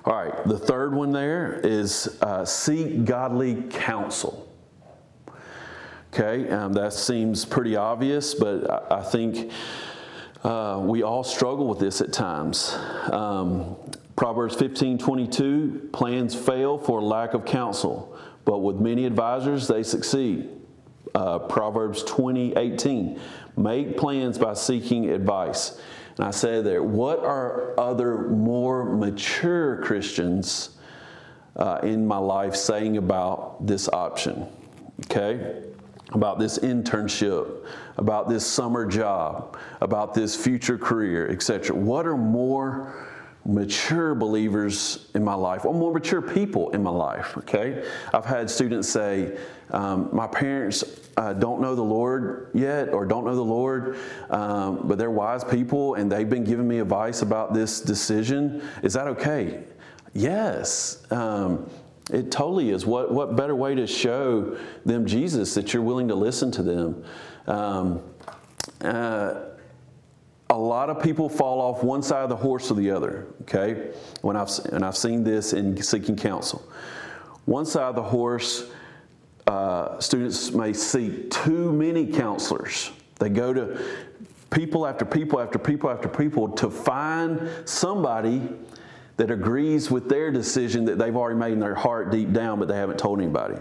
All 0.05 0.15
right, 0.15 0.47
the 0.47 0.59
third 0.59 0.95
one 0.95 1.13
there 1.13 1.61
is 1.63 2.19
uh, 2.23 2.45
seek 2.45 3.05
godly 3.05 3.63
counsel. 3.71 4.47
Okay, 6.13 6.49
um, 6.51 6.73
that 6.73 6.93
seems 6.93 7.45
pretty 7.45 7.77
obvious, 7.77 8.35
but 8.35 8.69
I, 8.69 8.99
I 8.99 9.03
think 9.03 9.53
uh, 10.43 10.81
we 10.83 11.03
all 11.03 11.23
struggle 11.23 11.67
with 11.67 11.79
this 11.79 12.01
at 12.01 12.13
times. 12.13 12.73
Um, 13.13 13.77
Proverbs 14.17 14.55
15 14.57 14.99
22 14.99 15.91
plans 15.93 16.35
fail 16.35 16.79
for 16.79 17.01
lack 17.01 17.35
of 17.35 17.45
counsel 17.45 18.10
but 18.45 18.59
with 18.59 18.77
many 18.77 19.07
advisors, 19.07 19.69
they 19.69 19.83
succeed. 19.83 20.49
Uh, 21.15 21.39
Proverbs 21.39 22.03
20, 22.05 22.57
18. 22.57 23.21
Make 23.57 23.97
plans 23.97 24.39
by 24.39 24.55
seeking 24.55 25.11
advice. 25.11 25.81
And 26.17 26.27
I 26.27 26.31
say 26.31 26.63
there, 26.63 26.83
what 26.83 27.21
are 27.21 27.79
other 27.79 28.29
more 28.29 28.85
mature 28.85 29.83
Christians 29.83 30.77
uh, 31.57 31.81
in 31.83 32.07
my 32.07 32.19
life 32.19 32.55
saying 32.55 32.97
about 32.97 33.67
this 33.67 33.89
option? 33.89 34.47
Okay? 35.07 35.63
About 36.13 36.39
this 36.39 36.59
internship, 36.59 37.65
about 37.97 38.29
this 38.29 38.47
summer 38.47 38.85
job, 38.87 39.57
about 39.81 40.13
this 40.13 40.35
future 40.35 40.77
career, 40.77 41.29
etc. 41.31 41.75
What 41.77 42.07
are 42.07 42.17
more 42.17 43.10
mature 43.45 44.15
believers 44.15 45.09
in 45.15 45.25
my 45.25 45.35
life 45.35 45.65
or 45.65 45.73
more 45.73 45.93
mature 45.93 46.21
people 46.21 46.71
in 46.71 46.83
my 46.83 46.91
life 46.91 47.37
okay? 47.39 47.87
I've 48.13 48.27
had 48.27 48.51
students 48.51 48.89
say 48.89 49.39
um, 49.71 50.09
my 50.13 50.27
parents 50.27 50.85
uh, 51.17 51.33
don't 51.33 51.61
know 51.61 51.75
the 51.75 51.83
lord 51.83 52.51
yet 52.55 52.91
or 52.91 53.07
don't 53.07 53.25
know 53.25 53.35
the 53.35 53.43
lord 53.43 53.99
um, 54.31 54.83
but 54.85 54.99
they're 54.99 55.11
wise 55.11 55.45
people 55.45 55.95
and 55.95 56.11
they've 56.11 56.29
been 56.29 56.45
giving 56.45 56.69
me 56.69 56.81
advice 56.81 57.23
about 57.23 57.55
this 57.55 57.81
decision. 57.81 58.63
Is 58.83 58.93
that 58.95 59.07
okay? 59.09 59.65
Yes. 60.13 61.11
Um, 61.11 61.71
it 62.13 62.31
totally 62.31 62.71
is. 62.71 62.85
What, 62.85 63.13
what 63.13 63.37
better 63.37 63.55
way 63.55 63.75
to 63.75 63.87
show 63.87 64.59
them 64.85 65.07
jesus 65.07 65.55
that 65.55 65.73
you're 65.73 65.83
willing 65.83 66.09
to 66.09 66.15
listen 66.15 66.51
to 66.53 66.63
them? 66.63 67.05
Um, 67.47 68.03
uh, 68.83 69.35
a 70.51 70.59
lot 70.59 70.91
of 70.91 71.01
people 71.01 71.29
fall 71.29 71.61
off 71.61 71.85
one 71.85 72.03
side 72.03 72.25
of 72.25 72.29
the 72.29 72.37
horse 72.37 72.71
or 72.71 72.75
the 72.75 72.91
other, 72.91 73.29
okay? 73.43 73.93
When 74.21 74.37
I've, 74.37 74.51
and 74.73 74.85
I've 74.85 74.97
seen 74.97 75.23
this 75.23 75.53
in 75.53 75.81
seeking 75.81 76.17
counsel. 76.17 76.63
One 77.45 77.65
side 77.65 77.85
of 77.85 77.95
the 77.95 78.03
horse, 78.03 78.69
uh, 79.47 80.01
students 80.01 80.51
may 80.51 80.73
seek 80.73 81.31
too 81.31 81.73
many 81.73 82.07
counselors. 82.07 82.91
They 83.21 83.29
go 83.29 83.55
to 83.55 83.81
people 84.51 84.87
after 84.87 85.05
people 85.05 85.41
after 85.41 85.59
people 85.59 85.89
after 85.89 86.09
people 86.09 86.49
to 86.49 86.69
find 86.69 87.49
somebody 87.65 88.49
that 89.19 89.31
agrees 89.31 89.91
with 89.91 90.09
their 90.09 90.33
decision 90.33 90.85
that 90.87 90.99
they've 90.99 91.15
already 91.15 91.39
made 91.39 91.53
in 91.53 91.61
their 91.61 91.75
heart 91.75 92.11
deep 92.11 92.33
down, 92.33 92.59
but 92.59 92.67
they 92.67 92.77
haven't 92.77 92.99
told 92.99 93.21
anybody. 93.21 93.57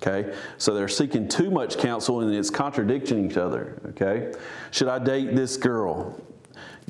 Okay? 0.00 0.34
So 0.58 0.74
they're 0.74 0.88
seeking 0.88 1.28
too 1.28 1.50
much 1.50 1.78
counsel 1.78 2.20
and 2.20 2.34
it's 2.34 2.50
contradicting 2.50 3.28
each 3.28 3.36
other. 3.36 3.80
Okay? 3.90 4.32
Should 4.70 4.88
I 4.88 4.98
date 4.98 5.34
this 5.34 5.56
girl? 5.56 6.20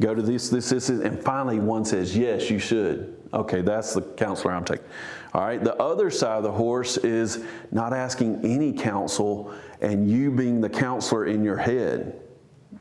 Go 0.00 0.14
to 0.14 0.22
this, 0.22 0.48
this, 0.48 0.70
this, 0.70 0.88
and 0.90 1.18
finally 1.22 1.58
one 1.58 1.84
says, 1.84 2.16
Yes, 2.16 2.50
you 2.50 2.58
should. 2.58 3.16
Okay, 3.34 3.60
that's 3.60 3.92
the 3.92 4.02
counselor 4.02 4.54
I'm 4.54 4.64
taking. 4.64 4.86
All 5.34 5.42
right, 5.42 5.62
the 5.62 5.76
other 5.76 6.10
side 6.10 6.38
of 6.38 6.42
the 6.42 6.52
horse 6.52 6.96
is 6.98 7.44
not 7.70 7.92
asking 7.92 8.44
any 8.44 8.72
counsel 8.72 9.52
and 9.82 10.10
you 10.10 10.30
being 10.30 10.60
the 10.60 10.70
counselor 10.70 11.26
in 11.26 11.44
your 11.44 11.56
head. 11.56 12.20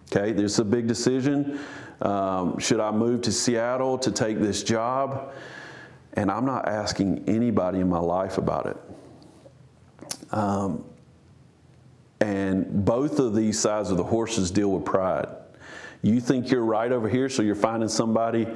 Okay, 0.10 0.32
this 0.32 0.54
is 0.54 0.60
a 0.60 0.66
big 0.66 0.88
decision. 0.88 1.60
Um, 2.02 2.58
should 2.60 2.80
I 2.80 2.92
move 2.92 3.24
to 3.24 3.32
Seattle 3.32 3.98
to 3.98 4.12
take 4.12 4.40
this 4.40 4.64
job? 4.64 5.34
And 6.14 6.32
I'm 6.32 6.46
not 6.46 6.68
asking 6.68 7.28
anybody 7.28 7.80
in 7.80 7.90
my 7.90 8.00
life 8.00 8.38
about 8.38 8.68
it. 8.68 8.78
Um, 10.32 10.84
and 12.20 12.86
both 12.86 13.20
of 13.20 13.36
these 13.36 13.60
sides 13.60 13.92
of 13.92 13.98
the 13.98 14.04
horses 14.04 14.52
deal 14.52 14.72
with 14.72 14.86
pride. 14.86 15.28
You 16.02 16.20
think 16.20 16.50
you're 16.52 16.66
right 16.66 16.92
over 16.92 17.10
here, 17.10 17.30
so 17.30 17.42
you're 17.42 17.56
finding 17.56 17.90
somebody 17.90 18.48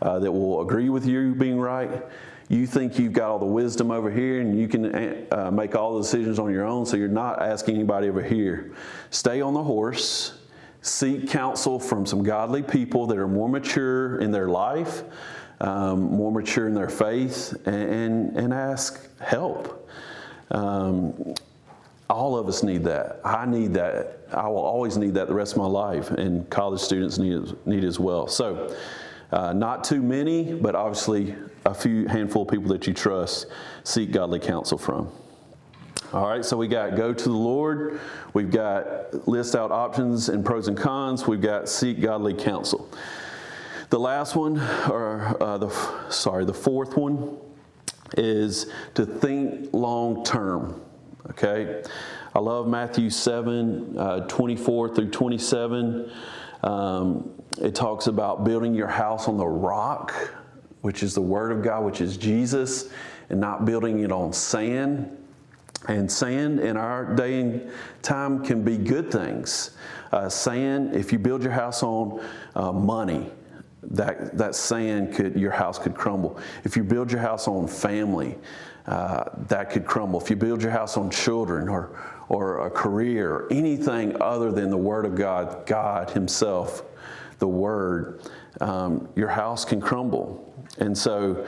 uh, 0.00 0.18
that 0.18 0.30
will 0.30 0.62
agree 0.62 0.88
with 0.88 1.06
you 1.06 1.34
being 1.34 1.58
right. 1.58 2.02
You 2.48 2.66
think 2.66 2.98
you've 2.98 3.12
got 3.12 3.30
all 3.30 3.38
the 3.38 3.46
wisdom 3.46 3.90
over 3.90 4.10
here 4.10 4.40
and 4.40 4.58
you 4.58 4.66
can 4.66 5.26
uh, 5.30 5.50
make 5.52 5.76
all 5.76 5.94
the 5.94 6.02
decisions 6.02 6.38
on 6.38 6.52
your 6.52 6.64
own, 6.64 6.84
so 6.84 6.96
you're 6.96 7.08
not 7.08 7.40
asking 7.40 7.76
anybody 7.76 8.08
over 8.08 8.22
here. 8.22 8.74
Stay 9.10 9.40
on 9.40 9.54
the 9.54 9.62
horse, 9.62 10.38
seek 10.82 11.28
counsel 11.28 11.78
from 11.78 12.04
some 12.04 12.22
godly 12.22 12.62
people 12.62 13.06
that 13.06 13.18
are 13.18 13.28
more 13.28 13.48
mature 13.48 14.18
in 14.20 14.32
their 14.32 14.48
life, 14.48 15.04
um, 15.60 16.00
more 16.12 16.32
mature 16.32 16.66
in 16.66 16.74
their 16.74 16.88
faith, 16.88 17.54
and, 17.66 17.74
and, 17.74 18.36
and 18.36 18.52
ask 18.52 19.08
help. 19.20 19.88
Um, 20.50 21.34
all 22.08 22.36
of 22.36 22.48
us 22.48 22.62
need 22.62 22.84
that. 22.84 23.20
I 23.24 23.46
need 23.46 23.72
that. 23.74 24.18
I 24.32 24.48
will 24.48 24.58
always 24.58 24.96
need 24.96 25.14
that 25.14 25.28
the 25.28 25.34
rest 25.34 25.52
of 25.52 25.58
my 25.58 25.66
life, 25.66 26.10
and 26.10 26.48
college 26.50 26.80
students 26.80 27.18
need 27.18 27.54
need 27.66 27.84
as 27.84 28.00
well. 28.00 28.26
So, 28.26 28.74
uh, 29.32 29.52
not 29.52 29.84
too 29.84 30.02
many, 30.02 30.54
but 30.54 30.74
obviously 30.74 31.36
a 31.64 31.74
few 31.74 32.06
handful 32.08 32.42
of 32.42 32.48
people 32.48 32.68
that 32.68 32.86
you 32.86 32.94
trust 32.94 33.46
seek 33.84 34.10
godly 34.10 34.40
counsel 34.40 34.76
from. 34.76 35.10
All 36.12 36.26
right, 36.26 36.44
so 36.44 36.56
we 36.56 36.66
got 36.66 36.96
go 36.96 37.14
to 37.14 37.24
the 37.24 37.36
Lord, 37.36 38.00
we've 38.34 38.50
got 38.50 39.28
list 39.28 39.54
out 39.54 39.70
options 39.70 40.28
and 40.28 40.44
pros 40.44 40.66
and 40.66 40.76
cons, 40.76 41.28
we've 41.28 41.40
got 41.40 41.68
seek 41.68 42.00
godly 42.00 42.34
counsel. 42.34 42.90
The 43.90 44.00
last 44.00 44.34
one, 44.34 44.58
or 44.90 45.36
uh, 45.40 45.58
the 45.58 46.10
sorry, 46.10 46.44
the 46.44 46.54
fourth 46.54 46.96
one 46.96 47.38
is 48.16 48.66
to 48.94 49.06
think 49.06 49.70
long 49.72 50.24
term. 50.24 50.80
Okay, 51.30 51.82
I 52.34 52.38
love 52.38 52.66
Matthew 52.66 53.10
7 53.10 53.98
uh, 53.98 54.20
24 54.26 54.94
through 54.94 55.10
27. 55.10 56.10
Um, 56.62 57.30
it 57.60 57.74
talks 57.74 58.06
about 58.06 58.44
building 58.44 58.74
your 58.74 58.88
house 58.88 59.28
on 59.28 59.36
the 59.36 59.46
rock, 59.46 60.14
which 60.82 61.02
is 61.02 61.14
the 61.14 61.20
Word 61.20 61.52
of 61.52 61.62
God, 61.62 61.84
which 61.84 62.00
is 62.00 62.16
Jesus, 62.16 62.90
and 63.28 63.40
not 63.40 63.64
building 63.64 64.00
it 64.00 64.12
on 64.12 64.32
sand. 64.32 65.16
And 65.88 66.10
sand 66.10 66.60
in 66.60 66.76
our 66.76 67.14
day 67.14 67.40
and 67.40 67.70
time 68.02 68.44
can 68.44 68.62
be 68.62 68.76
good 68.76 69.10
things. 69.10 69.70
Uh, 70.12 70.28
sand, 70.28 70.94
if 70.94 71.12
you 71.12 71.18
build 71.18 71.42
your 71.42 71.52
house 71.52 71.82
on 71.82 72.22
uh, 72.54 72.72
money, 72.72 73.30
that, 73.82 74.36
that 74.36 74.54
sand 74.54 75.14
could, 75.14 75.36
your 75.36 75.50
house 75.50 75.78
could 75.78 75.94
crumble. 75.94 76.38
If 76.64 76.76
you 76.76 76.84
build 76.84 77.10
your 77.10 77.20
house 77.20 77.48
on 77.48 77.66
family, 77.66 78.38
uh, 78.86 79.24
that 79.48 79.70
could 79.70 79.86
crumble. 79.86 80.20
If 80.20 80.30
you 80.30 80.36
build 80.36 80.62
your 80.62 80.72
house 80.72 80.96
on 80.96 81.10
children 81.10 81.68
or, 81.68 81.98
or 82.28 82.66
a 82.66 82.70
career, 82.70 83.30
or 83.30 83.52
anything 83.52 84.20
other 84.20 84.52
than 84.52 84.70
the 84.70 84.76
Word 84.76 85.04
of 85.04 85.14
God, 85.14 85.66
God 85.66 86.10
Himself, 86.10 86.82
the 87.38 87.48
Word, 87.48 88.22
um, 88.60 89.08
your 89.16 89.28
house 89.28 89.64
can 89.64 89.80
crumble. 89.80 90.54
And 90.78 90.96
so, 90.96 91.46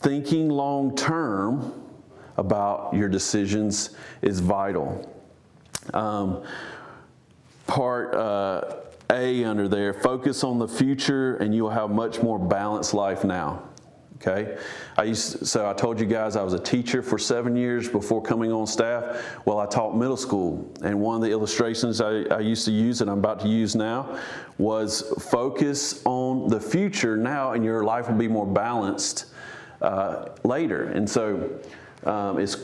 thinking 0.00 0.48
long 0.48 0.96
term, 0.96 1.82
about 2.36 2.94
your 2.94 3.08
decisions 3.08 3.90
is 4.20 4.40
vital. 4.40 5.08
Um, 5.92 6.44
part 7.66 8.14
uh, 8.14 8.76
A 9.12 9.44
under 9.44 9.68
there 9.68 9.92
focus 9.92 10.42
on 10.42 10.58
the 10.58 10.66
future, 10.66 11.36
and 11.36 11.54
you 11.54 11.64
will 11.64 11.70
have 11.70 11.90
much 11.90 12.22
more 12.22 12.38
balanced 12.38 12.94
life 12.94 13.24
now. 13.24 13.62
Okay, 14.16 14.56
I 14.96 15.02
used 15.02 15.46
so 15.46 15.68
I 15.68 15.72
told 15.72 15.98
you 15.98 16.06
guys 16.06 16.36
I 16.36 16.42
was 16.42 16.54
a 16.54 16.58
teacher 16.58 17.02
for 17.02 17.18
seven 17.18 17.56
years 17.56 17.88
before 17.88 18.22
coming 18.22 18.52
on 18.52 18.68
staff. 18.68 19.20
Well, 19.44 19.58
I 19.58 19.66
taught 19.66 19.96
middle 19.96 20.16
school, 20.16 20.72
and 20.82 21.00
one 21.00 21.16
of 21.16 21.22
the 21.22 21.30
illustrations 21.30 22.00
I, 22.00 22.22
I 22.30 22.38
used 22.38 22.64
to 22.66 22.70
use 22.70 23.00
and 23.00 23.10
I'm 23.10 23.18
about 23.18 23.40
to 23.40 23.48
use 23.48 23.74
now 23.74 24.18
was 24.58 25.12
focus 25.30 26.02
on 26.04 26.48
the 26.48 26.60
future 26.60 27.16
now, 27.16 27.52
and 27.52 27.64
your 27.64 27.84
life 27.84 28.08
will 28.08 28.16
be 28.16 28.28
more 28.28 28.46
balanced 28.46 29.26
uh, 29.80 30.28
later. 30.44 30.84
And 30.84 31.10
so 31.10 31.50
um, 32.04 32.38
it's 32.38 32.56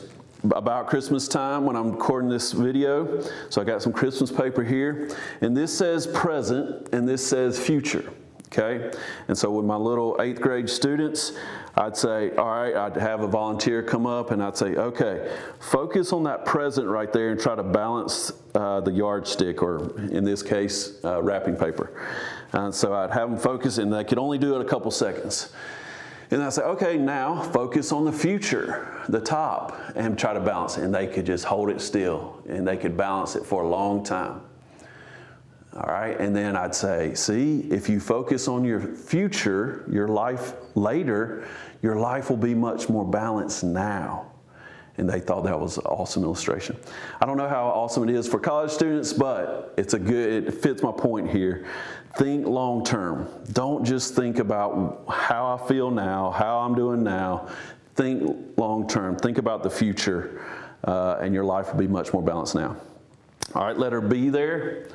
about 0.43 0.87
Christmas 0.87 1.27
time 1.27 1.65
when 1.65 1.75
I'm 1.75 1.91
recording 1.91 2.29
this 2.29 2.51
video. 2.51 3.21
So 3.49 3.61
I 3.61 3.65
got 3.65 3.81
some 3.81 3.93
Christmas 3.93 4.31
paper 4.31 4.63
here. 4.63 5.09
And 5.41 5.55
this 5.55 5.77
says 5.77 6.07
present 6.07 6.89
and 6.93 7.07
this 7.07 7.25
says 7.25 7.59
future. 7.59 8.11
Okay? 8.51 8.91
And 9.27 9.37
so 9.37 9.51
with 9.51 9.65
my 9.65 9.75
little 9.75 10.17
eighth 10.19 10.41
grade 10.41 10.69
students, 10.69 11.33
I'd 11.75 11.95
say, 11.95 12.35
all 12.35 12.47
right, 12.47 12.75
I'd 12.75 12.97
have 12.97 13.21
a 13.21 13.27
volunteer 13.27 13.83
come 13.83 14.07
up 14.07 14.31
and 14.31 14.41
I'd 14.41 14.57
say, 14.57 14.75
okay, 14.75 15.31
focus 15.59 16.11
on 16.11 16.23
that 16.23 16.45
present 16.45 16.87
right 16.87 17.13
there 17.13 17.29
and 17.29 17.39
try 17.39 17.55
to 17.55 17.63
balance 17.63 18.31
uh, 18.55 18.81
the 18.81 18.91
yardstick, 18.91 19.61
or 19.61 19.95
in 20.09 20.23
this 20.23 20.41
case, 20.41 20.99
uh, 21.05 21.21
wrapping 21.21 21.55
paper. 21.55 22.09
And 22.51 22.73
so 22.73 22.95
I'd 22.95 23.11
have 23.11 23.29
them 23.29 23.39
focus, 23.39 23.77
and 23.77 23.93
they 23.93 24.03
could 24.03 24.17
only 24.17 24.39
do 24.39 24.55
it 24.55 24.61
a 24.61 24.65
couple 24.65 24.89
seconds. 24.89 25.53
And 26.31 26.43
I 26.43 26.49
say, 26.49 26.61
okay, 26.61 26.97
now 26.97 27.41
focus 27.41 27.91
on 27.91 28.05
the 28.05 28.11
future, 28.11 29.03
the 29.09 29.19
top, 29.19 29.79
and 29.95 30.17
try 30.17 30.33
to 30.33 30.39
balance 30.39 30.77
it. 30.77 30.83
And 30.83 30.93
they 30.93 31.07
could 31.07 31.25
just 31.25 31.45
hold 31.45 31.69
it 31.69 31.81
still 31.81 32.41
and 32.47 32.67
they 32.67 32.77
could 32.77 32.95
balance 32.95 33.35
it 33.35 33.45
for 33.45 33.63
a 33.63 33.67
long 33.67 34.03
time. 34.03 34.41
All 35.73 35.87
right, 35.87 36.19
and 36.19 36.35
then 36.35 36.55
I'd 36.55 36.73
say, 36.73 37.13
see, 37.13 37.59
if 37.69 37.89
you 37.89 37.99
focus 37.99 38.47
on 38.47 38.65
your 38.65 38.79
future, 38.79 39.85
your 39.89 40.07
life 40.07 40.53
later, 40.75 41.47
your 41.83 41.95
life 41.95 42.29
will 42.29 42.37
be 42.37 42.55
much 42.55 42.89
more 42.89 43.05
balanced 43.05 43.63
now. 43.63 44.28
And 44.99 45.09
they 45.09 45.19
thought 45.19 45.45
that 45.45 45.59
was 45.59 45.77
an 45.77 45.85
awesome 45.85 46.23
illustration. 46.23 46.77
I 47.21 47.25
don't 47.25 47.37
know 47.37 47.49
how 47.49 47.67
awesome 47.67 48.07
it 48.07 48.13
is 48.13 48.27
for 48.27 48.39
college 48.39 48.71
students, 48.71 49.13
but 49.13 49.73
it's 49.77 49.93
a 49.93 49.99
good, 49.99 50.47
it 50.47 50.53
fits 50.53 50.83
my 50.83 50.91
point 50.91 51.29
here 51.29 51.65
Think 52.15 52.47
long 52.47 52.83
term. 52.83 53.29
Don't 53.53 53.85
just 53.85 54.15
think 54.15 54.39
about 54.39 55.05
how 55.07 55.55
I 55.55 55.67
feel 55.67 55.91
now, 55.91 56.31
how 56.31 56.59
I'm 56.59 56.75
doing 56.75 57.03
now. 57.03 57.49
Think 57.95 58.57
long 58.57 58.87
term. 58.87 59.15
Think 59.15 59.37
about 59.37 59.63
the 59.63 59.69
future, 59.69 60.43
uh, 60.83 61.17
and 61.21 61.33
your 61.33 61.43
life 61.43 61.71
will 61.71 61.79
be 61.79 61.87
much 61.87 62.11
more 62.11 62.23
balanced 62.23 62.55
now. 62.55 62.75
All 63.53 63.65
right, 63.65 63.77
letter 63.77 64.01
B 64.01 64.29
there. 64.29 64.87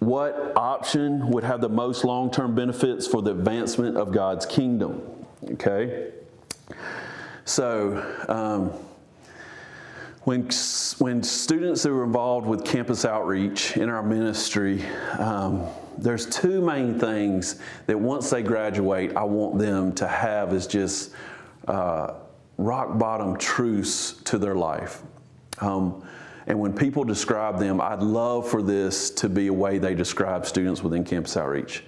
What 0.00 0.52
option 0.56 1.28
would 1.30 1.42
have 1.42 1.60
the 1.60 1.68
most 1.68 2.04
long 2.04 2.30
term 2.30 2.54
benefits 2.54 3.06
for 3.06 3.22
the 3.22 3.30
advancement 3.30 3.96
of 3.96 4.12
God's 4.12 4.44
kingdom? 4.44 5.02
Okay. 5.52 6.12
So, 7.48 8.04
um, 8.28 8.68
when, 10.24 10.50
when 10.98 11.22
students 11.22 11.86
are 11.86 12.04
involved 12.04 12.46
with 12.46 12.62
campus 12.62 13.06
outreach 13.06 13.78
in 13.78 13.88
our 13.88 14.02
ministry, 14.02 14.84
um, 15.18 15.64
there's 15.96 16.26
two 16.26 16.60
main 16.60 17.00
things 17.00 17.58
that 17.86 17.98
once 17.98 18.28
they 18.28 18.42
graduate, 18.42 19.16
I 19.16 19.24
want 19.24 19.58
them 19.58 19.94
to 19.94 20.06
have 20.06 20.52
is 20.52 20.66
just 20.66 21.12
uh, 21.68 22.16
rock 22.58 22.98
bottom 22.98 23.38
truths 23.38 24.20
to 24.24 24.36
their 24.36 24.54
life. 24.54 25.00
Um, 25.62 26.06
and 26.48 26.60
when 26.60 26.74
people 26.74 27.02
describe 27.02 27.58
them, 27.58 27.80
I'd 27.80 28.02
love 28.02 28.46
for 28.46 28.60
this 28.60 29.08
to 29.12 29.28
be 29.30 29.46
a 29.46 29.54
way 29.54 29.78
they 29.78 29.94
describe 29.94 30.44
students 30.44 30.82
within 30.82 31.02
campus 31.02 31.34
outreach. 31.38 31.82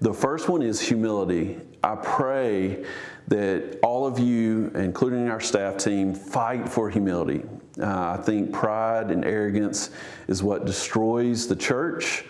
The 0.00 0.14
first 0.14 0.48
one 0.48 0.62
is 0.62 0.80
humility. 0.80 1.58
I 1.82 1.96
pray 1.96 2.84
that 3.30 3.78
all 3.82 4.06
of 4.06 4.18
you, 4.18 4.70
including 4.74 5.30
our 5.30 5.40
staff 5.40 5.76
team, 5.78 6.12
fight 6.12 6.68
for 6.68 6.90
humility. 6.90 7.42
Uh, 7.80 8.16
I 8.18 8.22
think 8.22 8.52
pride 8.52 9.10
and 9.10 9.24
arrogance 9.24 9.90
is 10.28 10.42
what 10.42 10.66
destroys 10.66 11.46
the 11.46 11.56
church. 11.56 12.24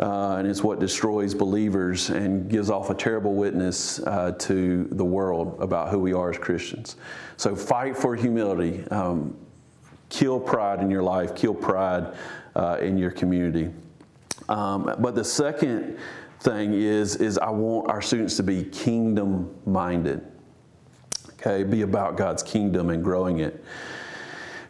Uh, 0.00 0.36
and 0.38 0.48
it's 0.48 0.64
what 0.64 0.80
destroys 0.80 1.34
believers 1.34 2.08
and 2.08 2.48
gives 2.48 2.70
off 2.70 2.88
a 2.88 2.94
terrible 2.94 3.34
witness 3.34 4.00
uh, 4.00 4.32
to 4.38 4.88
the 4.92 5.04
world 5.04 5.56
about 5.60 5.90
who 5.90 5.98
we 5.98 6.14
are 6.14 6.30
as 6.30 6.38
Christians. 6.38 6.96
So 7.36 7.54
fight 7.54 7.96
for 7.96 8.16
humility. 8.16 8.86
Um, 8.88 9.36
kill 10.08 10.40
pride 10.40 10.80
in 10.80 10.90
your 10.90 11.02
life, 11.02 11.36
kill 11.36 11.54
pride 11.54 12.14
uh, 12.56 12.78
in 12.80 12.96
your 12.96 13.10
community. 13.10 13.70
Um, 14.48 14.96
but 14.98 15.14
the 15.14 15.24
second 15.24 15.98
thing 16.40 16.72
is, 16.72 17.16
is 17.16 17.36
I 17.36 17.50
want 17.50 17.90
our 17.90 18.00
students 18.00 18.36
to 18.38 18.42
be 18.42 18.64
kingdom 18.64 19.54
minded. 19.66 20.26
Okay, 21.40 21.64
be 21.64 21.82
about 21.82 22.16
God's 22.18 22.42
kingdom 22.42 22.90
and 22.90 23.02
growing 23.02 23.38
it. 23.38 23.64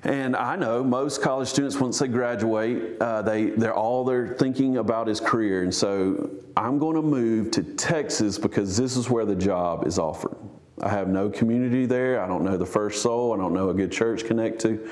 And 0.04 0.36
I 0.36 0.56
know 0.56 0.82
most 0.82 1.20
college 1.20 1.48
students, 1.48 1.76
once 1.76 1.98
they 1.98 2.08
graduate, 2.08 2.96
uh, 3.00 3.22
they, 3.22 3.46
they're 3.50 3.74
all 3.74 4.04
they're 4.04 4.34
thinking 4.34 4.78
about 4.78 5.08
is 5.08 5.20
career. 5.20 5.62
And 5.62 5.74
so 5.74 6.30
I'm 6.56 6.78
going 6.78 6.96
to 6.96 7.02
move 7.02 7.50
to 7.52 7.62
Texas 7.62 8.38
because 8.38 8.76
this 8.76 8.96
is 8.96 9.10
where 9.10 9.26
the 9.26 9.34
job 9.34 9.86
is 9.86 9.98
offered. 9.98 10.36
I 10.80 10.88
have 10.88 11.08
no 11.08 11.28
community 11.28 11.84
there. 11.86 12.22
I 12.22 12.26
don't 12.26 12.44
know 12.44 12.56
the 12.56 12.64
first 12.64 13.02
soul. 13.02 13.34
I 13.34 13.36
don't 13.36 13.52
know 13.52 13.68
a 13.68 13.74
good 13.74 13.92
church 13.92 14.24
connect 14.24 14.60
to, 14.62 14.88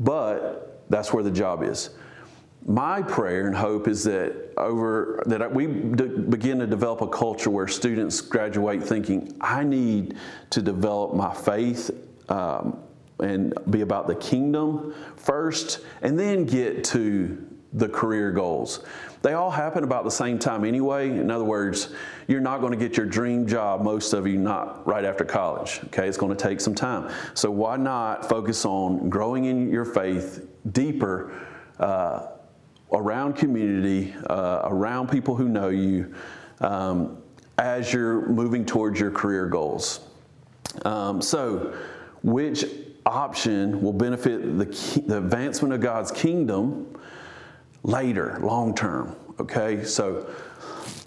but 0.00 0.84
that's 0.90 1.12
where 1.12 1.22
the 1.22 1.30
job 1.30 1.62
is. 1.62 1.90
My 2.64 3.02
prayer 3.02 3.46
and 3.46 3.56
hope 3.56 3.88
is 3.88 4.04
that 4.04 4.52
over 4.56 5.22
that 5.26 5.52
we 5.52 5.66
begin 5.66 6.58
to 6.60 6.66
develop 6.66 7.00
a 7.00 7.08
culture 7.08 7.50
where 7.50 7.66
students 7.66 8.20
graduate 8.20 8.82
thinking, 8.82 9.36
I 9.40 9.64
need 9.64 10.16
to 10.50 10.62
develop 10.62 11.14
my 11.14 11.34
faith. 11.34 11.90
Um, 12.28 12.78
and 13.22 13.54
be 13.70 13.82
about 13.82 14.06
the 14.06 14.14
kingdom 14.16 14.94
first, 15.16 15.80
and 16.02 16.18
then 16.18 16.44
get 16.44 16.82
to 16.82 17.46
the 17.74 17.88
career 17.88 18.30
goals. 18.32 18.84
They 19.22 19.32
all 19.32 19.50
happen 19.50 19.84
about 19.84 20.04
the 20.04 20.10
same 20.10 20.38
time 20.38 20.64
anyway. 20.64 21.08
In 21.08 21.30
other 21.30 21.44
words, 21.44 21.94
you're 22.26 22.40
not 22.40 22.60
going 22.60 22.72
to 22.72 22.76
get 22.78 22.96
your 22.96 23.06
dream 23.06 23.46
job, 23.46 23.82
most 23.82 24.12
of 24.12 24.26
you, 24.26 24.36
not 24.36 24.86
right 24.86 25.04
after 25.04 25.24
college. 25.24 25.80
Okay, 25.86 26.08
it's 26.08 26.18
going 26.18 26.36
to 26.36 26.42
take 26.42 26.60
some 26.60 26.74
time. 26.74 27.10
So, 27.34 27.50
why 27.50 27.76
not 27.76 28.28
focus 28.28 28.64
on 28.64 29.08
growing 29.08 29.46
in 29.46 29.70
your 29.70 29.84
faith 29.84 30.48
deeper 30.72 31.32
uh, 31.78 32.26
around 32.92 33.34
community, 33.34 34.14
uh, 34.28 34.62
around 34.64 35.10
people 35.10 35.34
who 35.34 35.48
know 35.48 35.68
you, 35.68 36.14
um, 36.60 37.18
as 37.58 37.92
you're 37.92 38.28
moving 38.28 38.64
towards 38.64 38.98
your 38.98 39.10
career 39.10 39.46
goals? 39.46 40.00
Um, 40.84 41.20
so, 41.20 41.76
which 42.22 42.64
option 43.04 43.82
will 43.82 43.92
benefit 43.92 44.58
the, 44.58 44.64
the 45.06 45.18
advancement 45.18 45.74
of 45.74 45.80
God's 45.80 46.10
kingdom 46.10 46.96
later, 47.82 48.38
long 48.40 48.74
term. 48.74 49.16
Okay, 49.40 49.84
so 49.84 50.30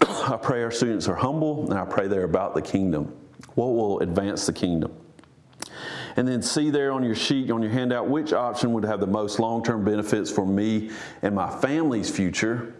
I 0.00 0.38
pray 0.40 0.62
our 0.62 0.70
students 0.70 1.08
are 1.08 1.14
humble 1.14 1.70
and 1.70 1.78
I 1.78 1.84
pray 1.84 2.06
they're 2.06 2.24
about 2.24 2.54
the 2.54 2.62
kingdom. 2.62 3.14
What 3.54 3.68
will 3.68 4.00
advance 4.00 4.46
the 4.46 4.52
kingdom? 4.52 4.92
And 6.16 6.26
then 6.26 6.40
see 6.40 6.70
there 6.70 6.92
on 6.92 7.02
your 7.02 7.14
sheet, 7.14 7.50
on 7.50 7.62
your 7.62 7.70
handout, 7.70 8.08
which 8.08 8.32
option 8.32 8.72
would 8.72 8.84
have 8.84 9.00
the 9.00 9.06
most 9.06 9.38
long 9.38 9.62
term 9.62 9.84
benefits 9.84 10.30
for 10.30 10.46
me 10.46 10.90
and 11.22 11.34
my 11.34 11.50
family's 11.60 12.10
future. 12.10 12.74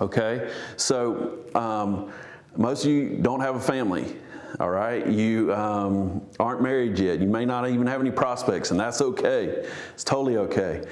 Okay? 0.00 0.50
So, 0.76 1.38
um, 1.54 2.12
most 2.56 2.84
of 2.84 2.90
you 2.90 3.18
don't 3.22 3.40
have 3.40 3.54
a 3.54 3.60
family, 3.60 4.16
all 4.58 4.70
right? 4.70 5.06
You 5.06 5.54
um, 5.54 6.26
aren't 6.40 6.60
married 6.60 6.98
yet. 6.98 7.20
You 7.20 7.28
may 7.28 7.44
not 7.44 7.68
even 7.68 7.86
have 7.86 8.00
any 8.00 8.10
prospects, 8.10 8.72
and 8.72 8.80
that's 8.80 9.00
okay. 9.00 9.64
It's 9.94 10.02
totally 10.02 10.36
okay. 10.38 10.82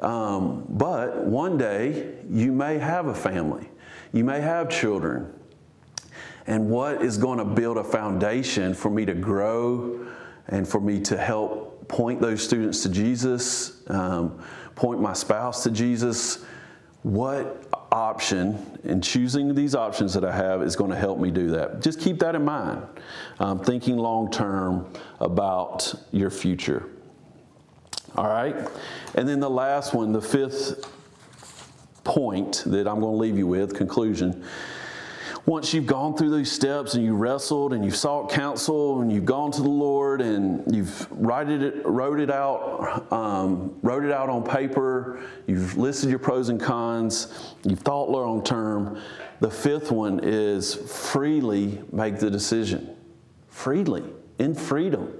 Um, 0.00 0.66
but 0.68 1.24
one 1.24 1.56
day, 1.56 2.12
you 2.28 2.52
may 2.52 2.78
have 2.78 3.06
a 3.06 3.14
family, 3.14 3.70
you 4.12 4.24
may 4.24 4.40
have 4.40 4.68
children. 4.68 5.32
And 6.46 6.68
what 6.68 7.00
is 7.00 7.16
going 7.16 7.38
to 7.38 7.44
build 7.44 7.78
a 7.78 7.84
foundation 7.84 8.74
for 8.74 8.90
me 8.90 9.06
to 9.06 9.14
grow 9.14 10.06
and 10.48 10.66
for 10.68 10.80
me 10.80 11.00
to 11.00 11.16
help 11.16 11.88
point 11.88 12.20
those 12.20 12.42
students 12.42 12.82
to 12.82 12.88
Jesus, 12.88 13.82
um, 13.88 14.42
point 14.74 15.00
my 15.00 15.12
spouse 15.12 15.62
to 15.64 15.70
Jesus? 15.70 16.44
What 17.02 17.68
option 17.94 18.80
in 18.82 19.00
choosing 19.00 19.54
these 19.54 19.74
options 19.74 20.12
that 20.14 20.24
I 20.24 20.32
have 20.32 20.62
is 20.62 20.74
going 20.74 20.90
to 20.90 20.96
help 20.96 21.18
me 21.20 21.30
do 21.30 21.50
that. 21.50 21.80
Just 21.80 22.00
keep 22.00 22.18
that 22.18 22.34
in 22.34 22.44
mind, 22.44 22.82
um, 23.38 23.60
thinking 23.60 23.96
long 23.96 24.30
term 24.30 24.92
about 25.20 25.94
your 26.10 26.30
future. 26.30 26.88
All 28.16 28.28
right? 28.28 28.56
And 29.14 29.28
then 29.28 29.38
the 29.38 29.50
last 29.50 29.94
one, 29.94 30.12
the 30.12 30.20
fifth 30.20 30.90
point 32.02 32.64
that 32.66 32.88
I'm 32.88 33.00
going 33.00 33.12
to 33.12 33.18
leave 33.18 33.38
you 33.38 33.46
with, 33.46 33.74
conclusion, 33.74 34.44
once 35.46 35.74
you've 35.74 35.86
gone 35.86 36.16
through 36.16 36.34
these 36.34 36.50
steps 36.50 36.94
and 36.94 37.04
you 37.04 37.14
wrestled 37.14 37.74
and 37.74 37.84
you've 37.84 37.96
sought 37.96 38.30
counsel 38.30 39.02
and 39.02 39.12
you've 39.12 39.26
gone 39.26 39.52
to 39.52 39.60
the 39.60 39.68
Lord 39.68 40.22
and 40.22 40.64
you've 40.74 41.06
it, 41.10 41.84
wrote 41.84 42.18
it 42.18 42.30
out, 42.30 43.12
um, 43.12 43.78
wrote 43.82 44.04
it 44.04 44.10
out 44.10 44.30
on 44.30 44.42
paper, 44.42 45.22
you've 45.46 45.76
listed 45.76 46.08
your 46.08 46.18
pros 46.18 46.48
and 46.48 46.58
cons, 46.58 47.54
you've 47.62 47.80
thought 47.80 48.08
long 48.08 48.42
term. 48.42 49.00
The 49.40 49.50
fifth 49.50 49.90
one 49.90 50.20
is 50.22 50.74
freely 50.74 51.82
make 51.92 52.18
the 52.18 52.30
decision. 52.30 52.96
Freely, 53.48 54.02
in 54.38 54.54
freedom, 54.54 55.12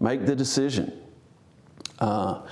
make 0.00 0.26
the 0.26 0.34
decision. 0.34 1.00
Uh, 2.00 2.42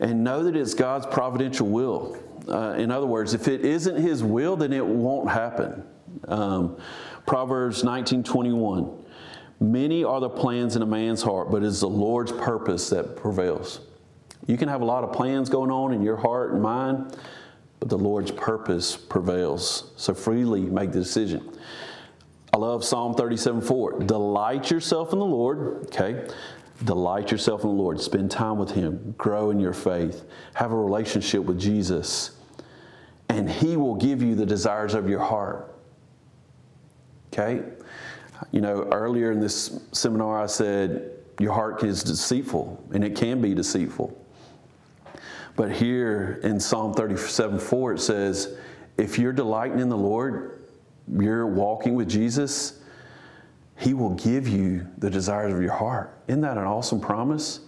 and 0.00 0.24
know 0.24 0.42
that 0.42 0.56
it's 0.56 0.74
God's 0.74 1.06
providential 1.06 1.68
will. 1.68 2.18
Uh, 2.48 2.74
in 2.76 2.90
other 2.90 3.06
words, 3.06 3.34
if 3.34 3.46
it 3.46 3.64
isn't 3.64 3.96
His 3.96 4.24
will, 4.24 4.56
then 4.56 4.72
it 4.72 4.84
won't 4.84 5.30
happen. 5.30 5.84
Um, 6.28 6.76
Proverbs 7.26 7.82
19:21. 7.82 8.90
Many 9.60 10.02
are 10.02 10.18
the 10.18 10.28
plans 10.28 10.74
in 10.74 10.82
a 10.82 10.86
man's 10.86 11.22
heart, 11.22 11.50
but 11.50 11.62
it 11.62 11.66
is 11.66 11.80
the 11.80 11.88
Lord's 11.88 12.32
purpose 12.32 12.90
that 12.90 13.16
prevails. 13.16 13.80
You 14.46 14.56
can 14.56 14.68
have 14.68 14.80
a 14.80 14.84
lot 14.84 15.04
of 15.04 15.12
plans 15.12 15.48
going 15.48 15.70
on 15.70 15.92
in 15.92 16.02
your 16.02 16.16
heart 16.16 16.52
and 16.52 16.60
mind, 16.60 17.16
but 17.78 17.88
the 17.88 17.98
Lord's 17.98 18.32
purpose 18.32 18.96
prevails. 18.96 19.92
So 19.96 20.14
freely 20.14 20.62
make 20.62 20.90
the 20.90 20.98
decision. 20.98 21.56
I 22.52 22.58
love 22.58 22.84
Psalm 22.84 23.14
37 23.14 23.60
4. 23.60 24.00
Delight 24.00 24.70
yourself 24.70 25.12
in 25.12 25.18
the 25.20 25.24
Lord, 25.24 25.84
okay? 25.86 26.26
Delight 26.84 27.30
yourself 27.30 27.62
in 27.62 27.68
the 27.68 27.74
Lord. 27.74 28.00
Spend 28.00 28.30
time 28.30 28.58
with 28.58 28.72
Him. 28.72 29.14
Grow 29.16 29.50
in 29.50 29.60
your 29.60 29.72
faith. 29.72 30.24
Have 30.54 30.72
a 30.72 30.76
relationship 30.76 31.44
with 31.44 31.58
Jesus. 31.58 32.32
And 33.28 33.48
He 33.48 33.76
will 33.76 33.94
give 33.94 34.22
you 34.22 34.34
the 34.34 34.44
desires 34.44 34.94
of 34.94 35.08
your 35.08 35.20
heart. 35.20 35.71
Okay? 37.32 37.62
You 38.50 38.60
know, 38.60 38.88
earlier 38.92 39.32
in 39.32 39.40
this 39.40 39.80
seminar, 39.92 40.42
I 40.42 40.46
said, 40.46 41.12
your 41.38 41.52
heart 41.52 41.82
is 41.82 42.02
deceitful, 42.02 42.84
and 42.92 43.02
it 43.02 43.16
can 43.16 43.40
be 43.40 43.54
deceitful. 43.54 44.16
But 45.56 45.72
here 45.72 46.40
in 46.42 46.60
Psalm 46.60 46.94
37 46.94 47.58
4, 47.58 47.94
it 47.94 48.00
says, 48.00 48.56
if 48.98 49.18
you're 49.18 49.32
delighting 49.32 49.80
in 49.80 49.88
the 49.88 49.96
Lord, 49.96 50.62
you're 51.18 51.46
walking 51.46 51.94
with 51.94 52.08
Jesus, 52.08 52.80
He 53.76 53.94
will 53.94 54.14
give 54.14 54.46
you 54.46 54.86
the 54.98 55.10
desires 55.10 55.52
of 55.52 55.62
your 55.62 55.72
heart. 55.72 56.16
Isn't 56.28 56.42
that 56.42 56.58
an 56.58 56.64
awesome 56.64 57.00
promise? 57.00 57.60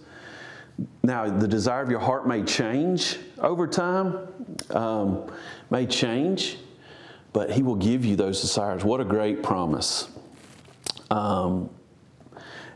Now, 1.03 1.29
the 1.29 1.47
desire 1.47 1.81
of 1.81 1.89
your 1.89 1.99
heart 1.99 2.27
may 2.27 2.43
change 2.43 3.17
over 3.39 3.67
time, 3.67 4.27
um, 4.71 5.31
may 5.69 5.85
change, 5.85 6.57
but 7.35 7.51
He 7.51 7.61
will 7.63 7.75
give 7.75 8.05
you 8.05 8.15
those 8.15 8.39
desires. 8.39 8.85
What 8.85 9.01
a 9.01 9.03
great 9.03 9.43
promise. 9.43 10.07
Um, 11.11 11.69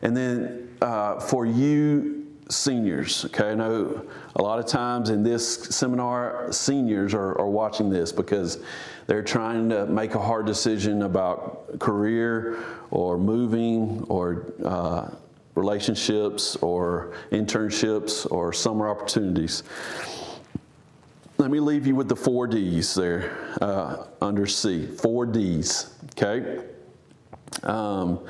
and 0.02 0.16
then 0.16 0.76
uh, 0.82 1.22
for 1.22 1.46
you 1.46 2.28
seniors, 2.50 3.24
okay, 3.24 3.52
I 3.52 3.56
know 3.56 4.06
a 4.36 4.42
lot 4.42 4.60
of 4.60 4.66
times 4.66 5.12
in 5.12 5.24
this 5.24 5.64
seminar, 5.74 6.52
seniors 6.52 7.14
are, 7.14 7.40
are 7.40 7.50
watching 7.50 7.90
this 7.90 8.12
because 8.12 8.62
they're 9.08 9.24
trying 9.24 9.70
to 9.70 9.86
make 9.86 10.16
a 10.16 10.20
hard 10.20 10.46
decision 10.46 11.04
about 11.04 11.80
career 11.80 12.62
or 12.92 13.18
moving 13.18 14.04
or 14.10 14.52
uh, 14.66 15.10
relationships 15.56 16.58
or 16.58 17.14
internships 17.32 18.30
or 18.30 18.52
summer 18.52 18.90
opportunities. 18.90 19.64
Let 21.40 21.52
me 21.52 21.62
leave 21.62 21.88
you 21.88 21.96
with 21.96 22.10
the 22.10 22.18
four 22.18 22.48
D's 22.48 22.94
there 22.94 23.56
uh, 23.62 24.08
under 24.22 24.46
C. 24.46 24.86
Four 24.86 25.26
D's, 25.26 25.96
okay? 26.12 26.66
Um, 27.64 28.26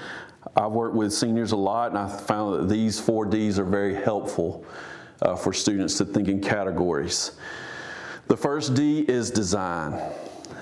I've 0.56 0.74
worked 0.74 0.94
with 0.94 1.12
seniors 1.12 1.52
a 1.52 1.58
lot, 1.58 1.90
and 1.90 1.98
I 1.98 2.08
found 2.08 2.54
that 2.54 2.70
these 2.70 3.00
four 3.00 3.26
D's 3.26 3.58
are 3.58 3.64
very 3.64 3.96
helpful 3.96 4.64
uh, 5.24 5.36
for 5.36 5.54
students 5.54 5.98
to 5.98 6.06
think 6.06 6.28
in 6.28 6.40
categories. 6.40 7.32
The 8.28 8.38
first 8.38 8.76
D 8.76 9.00
is 9.00 9.32
design. 9.32 9.94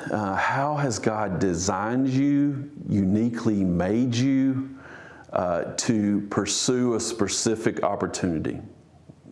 Uh, 0.09 0.35
how 0.35 0.77
has 0.77 0.99
God 0.99 1.39
designed 1.39 2.07
you, 2.07 2.71
uniquely 2.87 3.61
made 3.65 4.15
you 4.15 4.69
uh, 5.33 5.73
to 5.75 6.21
pursue 6.29 6.93
a 6.93 6.99
specific 7.01 7.83
opportunity? 7.83 8.61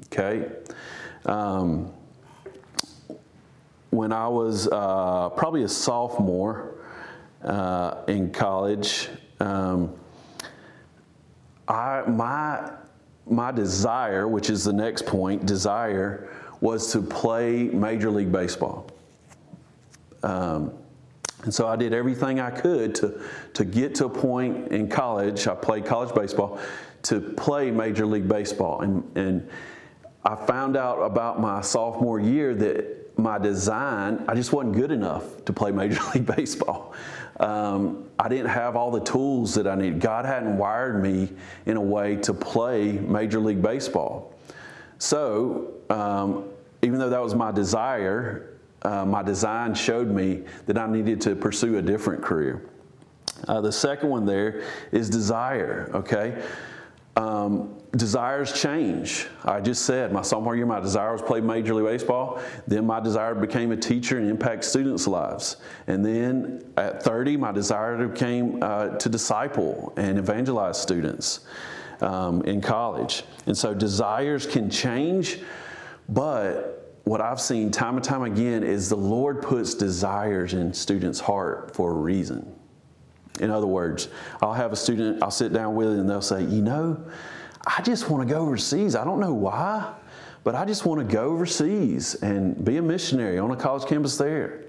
Okay? 0.08 0.52
Um, 1.26 1.94
when 3.96 4.12
I 4.12 4.28
was 4.28 4.68
uh, 4.68 5.30
probably 5.30 5.64
a 5.64 5.70
sophomore 5.70 6.76
uh, 7.44 8.04
in 8.08 8.32
college, 8.32 9.10
um, 9.40 9.94
I, 11.68 12.04
my, 12.08 12.72
my 13.26 13.52
desire, 13.52 14.28
which 14.28 14.50
is 14.50 14.64
the 14.64 14.74
next 14.74 15.06
point, 15.06 15.46
desire, 15.46 16.30
was 16.62 16.92
to 16.94 17.02
play 17.02 17.64
Major 17.64 18.10
League 18.10 18.32
Baseball. 18.32 18.88
Um, 20.24 20.74
and 21.44 21.54
so 21.54 21.68
I 21.68 21.76
did 21.76 21.94
everything 21.94 22.40
I 22.40 22.50
could 22.50 22.96
to, 22.96 23.22
to 23.54 23.66
get 23.66 23.94
to 23.96 24.06
a 24.06 24.10
point 24.10 24.70
in 24.70 24.88
college. 24.88 25.48
I 25.48 25.54
played 25.54 25.86
college 25.86 26.14
baseball 26.16 26.60
to 27.04 27.20
play 27.20 27.70
Major 27.70 28.06
League 28.08 28.28
Baseball. 28.28 28.82
And, 28.82 29.04
and 29.16 29.48
I 30.24 30.36
found 30.36 30.76
out 30.76 31.00
about 31.04 31.40
my 31.40 31.62
sophomore 31.62 32.20
year 32.20 32.56
that 32.56 33.05
my 33.18 33.38
design, 33.38 34.24
I 34.28 34.36
just 34.36 34.52
wasn't 34.52 34.76
good 34.76 34.92
enough 34.92 35.46
to 35.46 35.54
play 35.54 35.72
Major 35.72 36.02
League 36.14 36.26
Baseball. 36.26 36.94
Um, 37.40 38.10
I 38.18 38.30
didn't 38.30 38.50
have 38.50 38.76
all 38.76 38.92
the 38.92 39.02
tools 39.02 39.54
that 39.56 39.68
I 39.68 39.76
needed. 39.76 40.00
God 40.00 40.26
hadn't 40.26 40.58
wired 40.58 41.02
me 41.02 41.30
in 41.66 41.78
a 41.78 41.82
way 41.82 42.16
to 42.18 42.34
play 42.34 42.94
Major 42.94 43.40
League 43.40 43.62
Baseball. 43.62 44.34
So, 44.98 45.74
um, 45.90 46.46
even 46.82 47.00
though 47.00 47.10
that 47.10 47.22
was 47.22 47.36
my 47.36 47.52
desire, 47.52 48.58
uh, 48.84 49.06
my 49.06 49.24
design 49.24 49.74
showed 49.74 50.10
me 50.10 50.44
that 50.68 50.78
I 50.78 50.88
needed 50.88 51.20
to 51.22 51.36
pursue 51.36 51.78
a 51.78 51.82
different 51.82 52.24
career. 52.24 52.62
Uh, 53.48 53.60
the 53.60 53.72
second 53.72 54.10
one 54.10 54.26
there 54.26 54.64
is 54.92 55.10
desire, 55.10 55.92
okay? 55.94 56.42
Um, 57.16 57.78
desires 57.96 58.62
change. 58.62 59.28
I 59.46 59.62
just 59.62 59.86
said 59.86 60.12
my 60.12 60.22
sophomore 60.22 60.56
year, 60.56 60.66
my 60.66 60.82
desire 60.82 61.14
was 61.14 61.22
play 61.22 61.40
Major 61.40 61.74
League 61.74 61.86
Baseball. 61.86 62.42
Then 62.68 62.86
my 62.86 63.00
desire 63.00 63.34
became 63.34 63.72
a 63.72 63.78
teacher 63.78 64.18
and 64.18 64.30
impact 64.30 64.66
students' 64.66 65.08
lives. 65.08 65.58
And 65.88 66.06
then 66.06 66.64
at 66.76 67.02
30, 67.02 67.38
my 67.38 67.54
desire 67.54 68.08
became 68.08 68.62
uh, 68.62 68.90
to 68.90 69.10
disciple 69.10 69.94
and 69.96 70.18
evangelize 70.18 70.82
students 70.82 71.46
um, 72.02 72.42
in 72.44 72.60
college. 72.60 73.24
And 73.46 73.58
so 73.58 73.74
desires 73.74 74.46
can 74.46 74.70
change, 74.70 75.40
but 76.10 77.00
what 77.06 77.22
I've 77.22 77.40
seen 77.40 77.72
time 77.72 77.96
and 77.96 78.04
time 78.04 78.24
again 78.24 78.64
is 78.64 78.90
the 78.90 78.98
Lord 78.98 79.42
puts 79.42 79.76
desires 79.76 80.54
in 80.54 80.74
students' 80.74 81.20
heart 81.20 81.76
for 81.76 81.92
a 81.92 81.94
reason. 81.94 82.55
In 83.40 83.52
other 83.52 83.68
words, 83.68 84.08
I'll 84.42 84.54
have 84.54 84.72
a 84.72 84.76
student, 84.76 85.22
I'll 85.22 85.32
sit 85.32 85.52
down 85.54 85.76
with 85.76 85.90
it 85.90 86.00
and 86.00 86.10
they'll 86.10 86.22
say, 86.22 86.44
You 86.44 86.62
know, 86.62 87.04
I 87.66 87.82
just 87.82 88.10
want 88.10 88.28
to 88.28 88.34
go 88.34 88.42
overseas. 88.42 88.96
I 88.96 89.04
don't 89.04 89.20
know 89.20 89.34
why, 89.34 89.94
but 90.44 90.56
I 90.56 90.66
just 90.66 90.86
want 90.86 91.08
to 91.08 91.14
go 91.14 91.26
overseas 91.26 92.16
and 92.16 92.64
be 92.64 92.78
a 92.78 92.82
missionary 92.82 93.40
on 93.40 93.52
a 93.52 93.56
college 93.56 93.88
campus 93.88 94.18
there. 94.18 94.66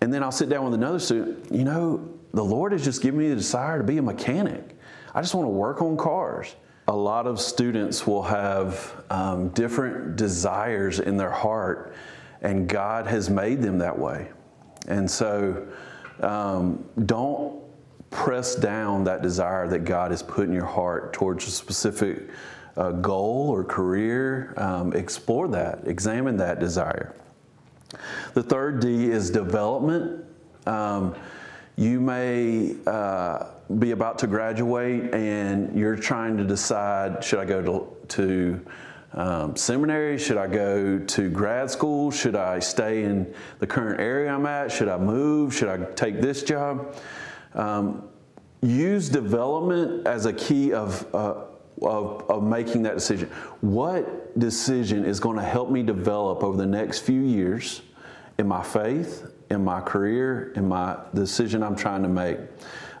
And 0.00 0.12
then 0.12 0.22
I'll 0.22 0.32
sit 0.32 0.48
down 0.48 0.64
with 0.64 0.74
another 0.74 0.98
student, 0.98 1.52
You 1.52 1.64
know, 1.64 2.08
the 2.34 2.44
Lord 2.44 2.72
has 2.72 2.84
just 2.84 3.02
given 3.02 3.20
me 3.20 3.28
the 3.28 3.36
desire 3.36 3.78
to 3.78 3.84
be 3.84 3.98
a 3.98 4.02
mechanic. 4.02 4.76
I 5.14 5.20
just 5.20 5.34
want 5.34 5.46
to 5.46 5.50
work 5.50 5.80
on 5.82 5.96
cars. 5.96 6.54
a 6.88 6.96
lot 6.96 7.26
of 7.26 7.40
students 7.40 8.06
will 8.06 8.22
have 8.24 9.04
um, 9.10 9.48
different 9.50 10.16
desires 10.16 10.98
in 10.98 11.16
their 11.16 11.30
heart, 11.30 11.94
and 12.40 12.68
God 12.68 13.06
has 13.06 13.30
made 13.30 13.62
them 13.62 13.78
that 13.78 13.96
way. 13.96 14.30
And 14.88 15.08
so 15.08 15.68
um, 16.20 16.84
don't 17.06 17.61
press 18.12 18.54
down 18.54 19.04
that 19.04 19.22
desire 19.22 19.66
that 19.68 19.80
God 19.80 20.10
has 20.12 20.22
put 20.22 20.46
in 20.46 20.52
your 20.52 20.66
heart 20.66 21.12
towards 21.12 21.46
a 21.48 21.50
specific 21.50 22.28
uh, 22.76 22.92
goal 22.92 23.48
or 23.50 23.64
career. 23.64 24.54
Um, 24.56 24.92
explore 24.92 25.48
that, 25.48 25.86
examine 25.86 26.36
that 26.36 26.60
desire. 26.60 27.14
The 28.34 28.42
third 28.42 28.80
D 28.80 29.10
is 29.10 29.30
development. 29.30 30.24
Um, 30.66 31.14
you 31.76 32.00
may 32.00 32.76
uh, 32.86 33.46
be 33.78 33.90
about 33.92 34.18
to 34.20 34.26
graduate 34.26 35.12
and 35.14 35.76
you're 35.76 35.96
trying 35.96 36.36
to 36.36 36.44
decide 36.44 37.24
should 37.24 37.38
I 37.38 37.44
go 37.44 37.62
to, 37.62 38.06
to 38.08 38.66
um, 39.14 39.56
seminary? 39.56 40.18
Should 40.18 40.36
I 40.36 40.46
go 40.46 40.98
to 40.98 41.30
grad 41.30 41.70
school? 41.70 42.10
Should 42.10 42.36
I 42.36 42.58
stay 42.58 43.04
in 43.04 43.32
the 43.58 43.66
current 43.66 44.00
area 44.00 44.32
I'm 44.32 44.46
at? 44.46 44.70
Should 44.70 44.88
I 44.88 44.98
move? 44.98 45.54
Should 45.54 45.68
I 45.68 45.84
take 45.94 46.20
this 46.20 46.42
job? 46.42 46.94
Um, 47.54 48.08
use 48.62 49.08
development 49.08 50.06
as 50.06 50.26
a 50.26 50.32
key 50.32 50.72
of, 50.72 51.06
uh, 51.14 51.44
of, 51.82 52.30
of 52.30 52.42
making 52.42 52.82
that 52.84 52.94
decision. 52.94 53.28
What 53.60 54.38
decision 54.38 55.04
is 55.04 55.20
going 55.20 55.36
to 55.36 55.44
help 55.44 55.70
me 55.70 55.82
develop 55.82 56.42
over 56.42 56.56
the 56.56 56.66
next 56.66 57.00
few 57.00 57.20
years 57.20 57.82
in 58.38 58.46
my 58.46 58.62
faith, 58.62 59.26
in 59.50 59.64
my 59.64 59.80
career, 59.80 60.52
in 60.56 60.68
my 60.68 60.98
decision 61.14 61.62
I'm 61.62 61.76
trying 61.76 62.02
to 62.02 62.08
make? 62.08 62.38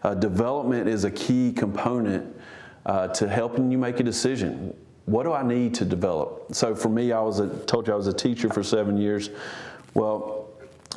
Uh, 0.02 0.14
development 0.14 0.88
is 0.88 1.04
a 1.04 1.10
key 1.10 1.52
component 1.52 2.36
uh, 2.86 3.08
to 3.08 3.28
helping 3.28 3.70
you 3.70 3.78
make 3.78 4.00
a 4.00 4.02
decision. 4.02 4.74
What 5.06 5.24
do 5.24 5.32
I 5.32 5.42
need 5.42 5.74
to 5.74 5.84
develop? 5.84 6.54
So 6.54 6.74
for 6.74 6.88
me, 6.88 7.12
I 7.12 7.20
was 7.20 7.38
a, 7.38 7.48
told 7.66 7.86
you 7.86 7.92
I 7.92 7.96
was 7.96 8.08
a 8.08 8.12
teacher 8.12 8.48
for 8.48 8.62
seven 8.62 8.96
years. 8.96 9.30
Well, 9.94 10.41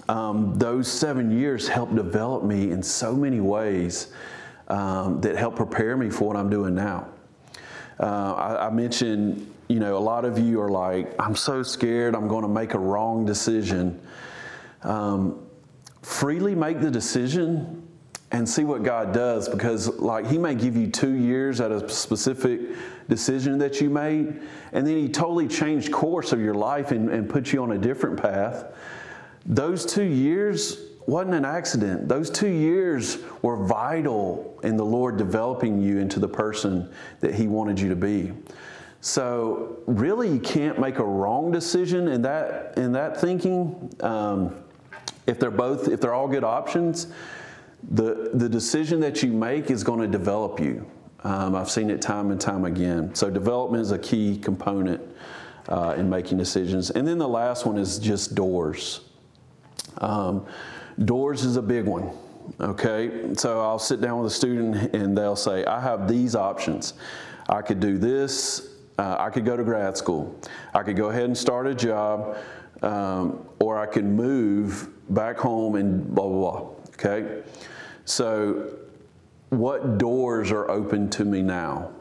um, 0.10 0.54
those 0.56 0.92
seven 0.92 1.32
years 1.32 1.68
helped 1.68 1.96
develop 1.96 2.44
me 2.44 2.72
in 2.72 2.84
so 2.84 3.16
many 3.16 3.40
ways 3.40 4.14
um, 4.68 5.22
that 5.22 5.36
help 5.36 5.56
prepare 5.56 5.98
me 5.98 6.10
for 6.10 6.28
what 6.28 6.36
I'm 6.36 6.50
doing 6.50 6.76
now. 6.76 7.08
Uh, 8.00 8.34
I, 8.34 8.68
I, 8.68 8.70
mentioned, 8.72 9.52
you 9.70 9.80
know, 9.80 9.98
a 9.98 10.00
lot 10.00 10.26
of 10.26 10.38
you 10.38 10.60
are 10.60 10.70
like, 10.70 11.14
I'm 11.20 11.36
so 11.36 11.64
scared 11.64 12.14
I'm 12.14 12.28
going 12.28 12.42
to 12.42 12.50
make 12.50 12.74
a 12.74 12.80
wrong 12.80 13.26
decision. 13.26 14.02
Um, 14.84 15.48
freely 16.02 16.56
make 16.56 16.82
the 16.82 16.92
decision 16.92 17.82
and 18.32 18.48
see 18.48 18.64
what 18.66 18.84
God 18.84 19.14
does 19.14 19.48
because, 19.48 19.88
like, 19.88 20.28
He 20.28 20.38
may 20.38 20.56
give 20.56 20.76
you 20.76 20.88
two 20.88 21.14
years 21.14 21.62
at 21.62 21.72
a 21.72 21.88
specific 21.88 22.60
decision 23.08 23.58
that 23.60 23.80
you 23.80 23.90
made, 23.90 24.42
and 24.74 24.86
then 24.86 24.98
He 24.98 25.08
totally 25.08 25.48
changed 25.48 25.92
course 25.92 26.34
of 26.34 26.42
your 26.42 26.54
life 26.56 26.92
and, 26.92 27.10
and 27.10 27.30
put 27.30 27.54
you 27.54 27.64
on 27.64 27.72
a 27.72 27.78
different 27.78 28.22
path. 28.22 28.66
Those 29.46 29.86
two 29.86 30.04
years 30.04 30.80
wasn't 31.08 31.36
an 31.36 31.46
accident. 31.46 32.08
Those 32.08 32.30
two 32.30 32.50
years 32.50 33.20
were 33.42 33.58
vital 33.58 34.60
in 34.64 34.76
the 34.76 34.86
Lord 34.86 35.18
developing 35.18 35.80
you 35.80 36.00
into 36.00 36.20
the 36.20 36.28
person 36.28 36.92
that 37.20 37.36
He 37.36 37.48
wanted 37.48 37.80
you 37.80 37.90
to 37.90 37.96
be. 37.96 38.34
So, 39.02 39.84
really, 39.86 40.30
you 40.30 40.40
can't 40.40 40.80
make 40.80 40.98
a 40.98 41.04
wrong 41.04 41.52
decision 41.52 42.08
in 42.08 42.24
that 42.24 42.76
in 42.76 42.92
that 42.94 43.22
thinking. 43.22 43.94
Um, 44.00 44.56
if 45.28 45.40
they're 45.40 45.52
both, 45.52 45.90
if 45.90 46.02
they're 46.02 46.14
all 46.14 46.28
good 46.28 46.44
options, 46.44 47.08
the 47.92 48.32
the 48.34 48.50
decision 48.50 49.00
that 49.02 49.22
you 49.22 49.32
make 49.32 49.70
is 49.70 49.84
going 49.84 50.00
to 50.00 50.08
develop 50.08 50.60
you. 50.60 50.90
Um, 51.24 51.56
I've 51.56 51.70
seen 51.70 51.92
it 51.92 52.02
time 52.02 52.32
and 52.32 52.42
time 52.42 52.66
again. 52.66 53.14
So, 53.14 53.30
development 53.30 53.82
is 53.82 53.92
a 53.92 54.00
key 54.00 54.40
component 54.40 55.02
uh, 55.70 55.94
in 55.98 56.10
making 56.10 56.40
decisions. 56.40 56.90
And 56.90 57.08
then 57.08 57.20
the 57.20 57.28
last 57.28 57.68
one 57.68 57.78
is 57.78 58.00
just 58.00 58.34
doors. 58.34 59.02
Um, 60.00 60.46
Doors 61.04 61.44
is 61.44 61.58
a 61.58 61.62
big 61.62 61.86
one. 61.86 62.10
Okay, 62.60 63.34
so 63.34 63.60
I'll 63.62 63.80
sit 63.80 64.02
down 64.02 64.22
with 64.22 64.32
a 64.32 64.36
student 64.36 64.94
and 64.96 65.18
they'll 65.18 65.36
say, 65.36 65.66
I 65.66 65.82
have 65.82 66.08
these 66.08 66.36
options. 66.36 66.94
I 67.50 67.62
could 67.62 67.80
do 67.80 67.98
this, 67.98 68.70
uh, 68.98 69.18
I 69.20 69.30
could 69.30 69.46
go 69.46 69.58
to 69.58 69.64
grad 69.64 69.98
school, 69.98 70.40
I 70.74 70.84
could 70.84 70.96
go 70.96 71.10
ahead 71.10 71.24
and 71.24 71.38
start 71.38 71.68
a 71.68 71.76
job, 71.76 72.38
um, 72.82 73.46
or 73.60 73.78
I 73.78 73.88
could 73.88 74.06
move 74.06 74.90
back 75.10 75.38
home 75.38 75.76
and 75.76 76.08
blah, 76.14 76.28
blah, 76.28 76.60
blah. 76.60 76.70
Okay, 76.94 77.44
so 78.06 78.78
what 79.50 79.98
doors 79.98 80.52
are 80.52 80.70
open 80.70 81.10
to 81.12 81.26
me 81.26 81.42
now? 81.42 81.92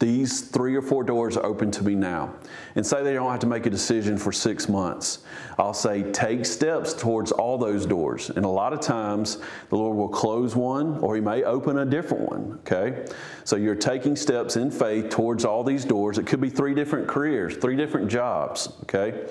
These 0.00 0.40
three 0.40 0.74
or 0.74 0.80
four 0.80 1.04
doors 1.04 1.36
are 1.36 1.44
open 1.44 1.70
to 1.72 1.84
me 1.84 1.94
now. 1.94 2.34
And 2.74 2.86
say 2.86 3.04
they 3.04 3.12
don't 3.12 3.30
have 3.30 3.40
to 3.40 3.46
make 3.46 3.66
a 3.66 3.70
decision 3.70 4.16
for 4.16 4.32
six 4.32 4.66
months. 4.66 5.18
I'll 5.58 5.74
say, 5.74 6.10
take 6.10 6.46
steps 6.46 6.94
towards 6.94 7.32
all 7.32 7.58
those 7.58 7.84
doors. 7.84 8.30
And 8.30 8.46
a 8.46 8.48
lot 8.48 8.72
of 8.72 8.80
times, 8.80 9.38
the 9.68 9.76
Lord 9.76 9.98
will 9.98 10.08
close 10.08 10.56
one 10.56 10.98
or 11.00 11.14
He 11.14 11.20
may 11.20 11.42
open 11.42 11.78
a 11.78 11.84
different 11.84 12.30
one. 12.30 12.58
Okay? 12.60 13.04
So 13.44 13.56
you're 13.56 13.74
taking 13.74 14.16
steps 14.16 14.56
in 14.56 14.70
faith 14.70 15.10
towards 15.10 15.44
all 15.44 15.62
these 15.62 15.84
doors. 15.84 16.16
It 16.16 16.26
could 16.26 16.40
be 16.40 16.48
three 16.48 16.74
different 16.74 17.06
careers, 17.06 17.58
three 17.58 17.76
different 17.76 18.10
jobs. 18.10 18.72
Okay? 18.84 19.26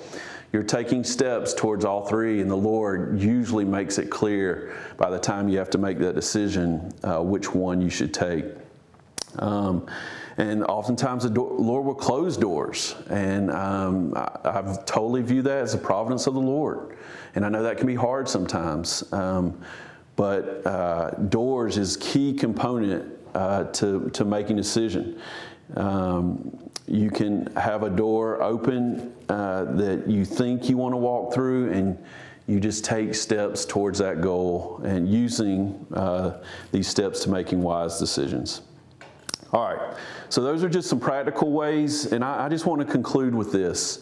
You're 0.52 0.62
taking 0.62 1.02
steps 1.02 1.52
towards 1.52 1.84
all 1.84 2.06
three, 2.06 2.40
and 2.40 2.50
the 2.50 2.56
Lord 2.56 3.20
usually 3.20 3.64
makes 3.64 3.98
it 3.98 4.08
clear 4.08 4.76
by 4.96 5.10
the 5.10 5.18
time 5.18 5.48
you 5.48 5.58
have 5.58 5.70
to 5.70 5.78
make 5.78 5.98
that 5.98 6.14
decision 6.14 6.92
uh, 7.02 7.20
which 7.20 7.52
one 7.52 7.80
you 7.80 7.90
should 7.90 8.14
take. 8.14 8.44
Um, 9.38 9.86
and 10.36 10.64
oftentimes 10.64 11.24
the 11.24 11.30
door, 11.30 11.52
Lord 11.58 11.86
will 11.86 11.94
close 11.94 12.36
doors. 12.36 12.94
And 13.08 13.50
um, 13.50 14.14
I, 14.16 14.52
have 14.52 14.84
totally 14.84 15.22
view 15.22 15.42
that 15.42 15.62
as 15.62 15.74
a 15.74 15.78
providence 15.78 16.26
of 16.26 16.34
the 16.34 16.40
Lord. 16.40 16.96
And 17.34 17.44
I 17.44 17.48
know 17.48 17.62
that 17.62 17.78
can 17.78 17.86
be 17.86 17.94
hard 17.94 18.28
sometimes. 18.28 19.10
Um, 19.12 19.60
but 20.16 20.66
uh, 20.66 21.10
doors 21.28 21.78
is 21.78 21.96
key 21.96 22.32
component 22.32 23.10
uh, 23.34 23.64
to, 23.64 24.10
to 24.10 24.24
making 24.24 24.56
decision. 24.56 25.20
Um, 25.76 26.58
you 26.86 27.10
can 27.10 27.46
have 27.56 27.84
a 27.84 27.90
door 27.90 28.42
open 28.42 29.14
uh, 29.28 29.64
that 29.76 30.08
you 30.08 30.24
think 30.24 30.68
you 30.68 30.76
want 30.76 30.92
to 30.92 30.96
walk 30.96 31.32
through 31.32 31.70
and 31.70 31.96
you 32.48 32.58
just 32.58 32.84
take 32.84 33.14
steps 33.14 33.64
towards 33.64 34.00
that 34.00 34.20
goal 34.20 34.80
and 34.84 35.08
using 35.08 35.86
uh, 35.94 36.42
these 36.72 36.88
steps 36.88 37.22
to 37.22 37.30
making 37.30 37.62
wise 37.62 38.00
decisions. 38.00 38.62
All 39.52 39.64
right, 39.64 39.96
so 40.28 40.42
those 40.42 40.62
are 40.62 40.68
just 40.68 40.88
some 40.88 41.00
practical 41.00 41.50
ways, 41.50 42.12
and 42.12 42.24
I, 42.24 42.46
I 42.46 42.48
just 42.48 42.66
want 42.66 42.80
to 42.82 42.86
conclude 42.86 43.34
with 43.34 43.50
this. 43.50 43.98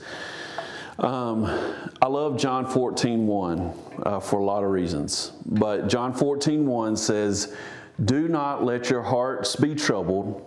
Um, 0.98 1.46
I 2.02 2.06
love 2.06 2.36
John 2.36 2.66
14, 2.66 3.26
1 3.26 3.72
uh, 4.02 4.20
for 4.20 4.40
a 4.40 4.44
lot 4.44 4.62
of 4.62 4.70
reasons. 4.70 5.32
But 5.46 5.88
John 5.88 6.12
14, 6.12 6.66
1 6.66 6.96
says, 6.96 7.56
Do 8.04 8.28
not 8.28 8.62
let 8.62 8.90
your 8.90 9.00
hearts 9.00 9.56
be 9.56 9.74
troubled. 9.74 10.44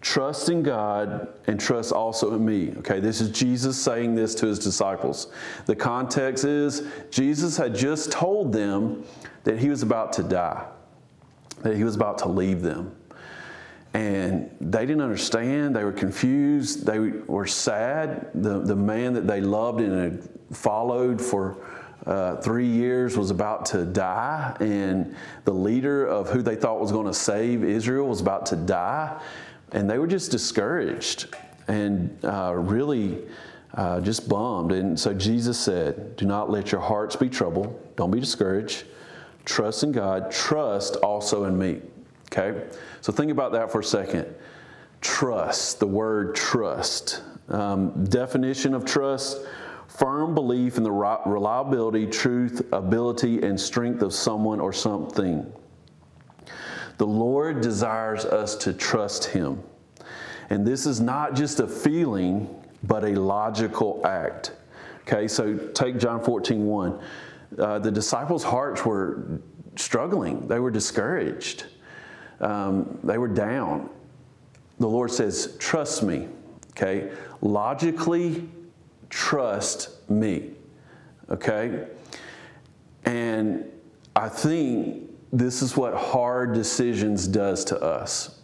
Trust 0.00 0.48
in 0.48 0.62
God 0.62 1.28
and 1.48 1.58
trust 1.58 1.90
also 1.90 2.32
in 2.34 2.44
me. 2.44 2.72
Okay, 2.78 3.00
this 3.00 3.20
is 3.20 3.30
Jesus 3.30 3.76
saying 3.76 4.14
this 4.14 4.32
to 4.36 4.46
his 4.46 4.60
disciples. 4.60 5.26
The 5.64 5.74
context 5.74 6.44
is 6.44 6.86
Jesus 7.10 7.56
had 7.56 7.74
just 7.74 8.12
told 8.12 8.52
them 8.52 9.02
that 9.42 9.58
he 9.58 9.70
was 9.70 9.82
about 9.82 10.12
to 10.12 10.22
die, 10.22 10.64
that 11.62 11.76
he 11.76 11.82
was 11.82 11.96
about 11.96 12.18
to 12.18 12.28
leave 12.28 12.62
them 12.62 12.94
and 13.96 14.54
they 14.60 14.84
didn't 14.84 15.00
understand. 15.00 15.74
They 15.74 15.82
were 15.82 15.90
confused. 15.90 16.84
They 16.84 16.98
were 16.98 17.46
sad. 17.46 18.28
The, 18.34 18.60
the 18.60 18.76
man 18.76 19.14
that 19.14 19.26
they 19.26 19.40
loved 19.40 19.80
and 19.80 19.98
had 19.98 20.28
followed 20.54 21.18
for 21.18 21.56
uh, 22.04 22.36
three 22.36 22.66
years 22.66 23.16
was 23.16 23.30
about 23.30 23.64
to 23.66 23.86
die, 23.86 24.54
and 24.60 25.16
the 25.46 25.52
leader 25.52 26.06
of 26.06 26.28
who 26.28 26.42
they 26.42 26.56
thought 26.56 26.78
was 26.78 26.92
going 26.92 27.06
to 27.06 27.14
save 27.14 27.64
Israel 27.64 28.06
was 28.06 28.20
about 28.20 28.44
to 28.46 28.56
die, 28.56 29.18
and 29.72 29.88
they 29.88 29.96
were 29.96 30.06
just 30.06 30.30
discouraged 30.30 31.34
and 31.66 32.22
uh, 32.22 32.52
really 32.54 33.24
uh, 33.74 34.02
just 34.02 34.28
bummed. 34.28 34.72
And 34.72 35.00
so 35.00 35.14
Jesus 35.14 35.58
said, 35.58 36.16
Do 36.16 36.26
not 36.26 36.50
let 36.50 36.70
your 36.70 36.82
hearts 36.82 37.16
be 37.16 37.30
troubled. 37.30 37.96
Don't 37.96 38.10
be 38.10 38.20
discouraged. 38.20 38.84
Trust 39.46 39.84
in 39.84 39.90
God. 39.90 40.30
Trust 40.30 40.96
also 40.96 41.44
in 41.44 41.58
me. 41.58 41.80
Okay? 42.36 42.64
So 43.00 43.12
think 43.12 43.30
about 43.30 43.52
that 43.52 43.70
for 43.70 43.80
a 43.80 43.84
second. 43.84 44.34
Trust, 45.00 45.80
the 45.80 45.86
word 45.86 46.34
trust. 46.34 47.22
Um, 47.48 48.04
definition 48.04 48.74
of 48.74 48.84
trust 48.84 49.38
firm 49.86 50.34
belief 50.34 50.76
in 50.76 50.82
the 50.82 50.90
reliability, 50.90 52.06
truth, 52.06 52.60
ability, 52.72 53.42
and 53.42 53.58
strength 53.58 54.02
of 54.02 54.12
someone 54.12 54.60
or 54.60 54.72
something. 54.72 55.50
The 56.98 57.06
Lord 57.06 57.62
desires 57.62 58.24
us 58.26 58.56
to 58.56 58.74
trust 58.74 59.24
Him. 59.24 59.62
And 60.50 60.66
this 60.66 60.84
is 60.86 61.00
not 61.00 61.34
just 61.34 61.60
a 61.60 61.66
feeling, 61.66 62.62
but 62.82 63.04
a 63.04 63.14
logical 63.14 64.02
act. 64.04 64.52
Okay, 65.02 65.28
so 65.28 65.56
take 65.56 65.98
John 65.98 66.22
14 66.22 66.66
1. 66.66 67.00
Uh, 67.58 67.78
the 67.78 67.90
disciples' 67.90 68.44
hearts 68.44 68.84
were 68.84 69.40
struggling, 69.76 70.46
they 70.48 70.58
were 70.58 70.70
discouraged 70.70 71.66
um, 72.40 72.98
they 73.02 73.18
were 73.18 73.28
down. 73.28 73.90
the 74.78 74.88
Lord 74.88 75.10
says, 75.10 75.56
Trust 75.58 76.02
me. 76.02 76.28
Okay? 76.70 77.10
Logically, 77.40 78.48
trust 79.08 80.08
me. 80.10 80.50
Okay? 81.30 81.86
And 83.04 83.64
I 84.14 84.28
think 84.28 85.10
this 85.32 85.62
is 85.62 85.76
what 85.76 85.94
hard 85.94 86.52
decisions 86.54 87.26
does 87.26 87.64
to 87.66 87.80
us. 87.80 88.40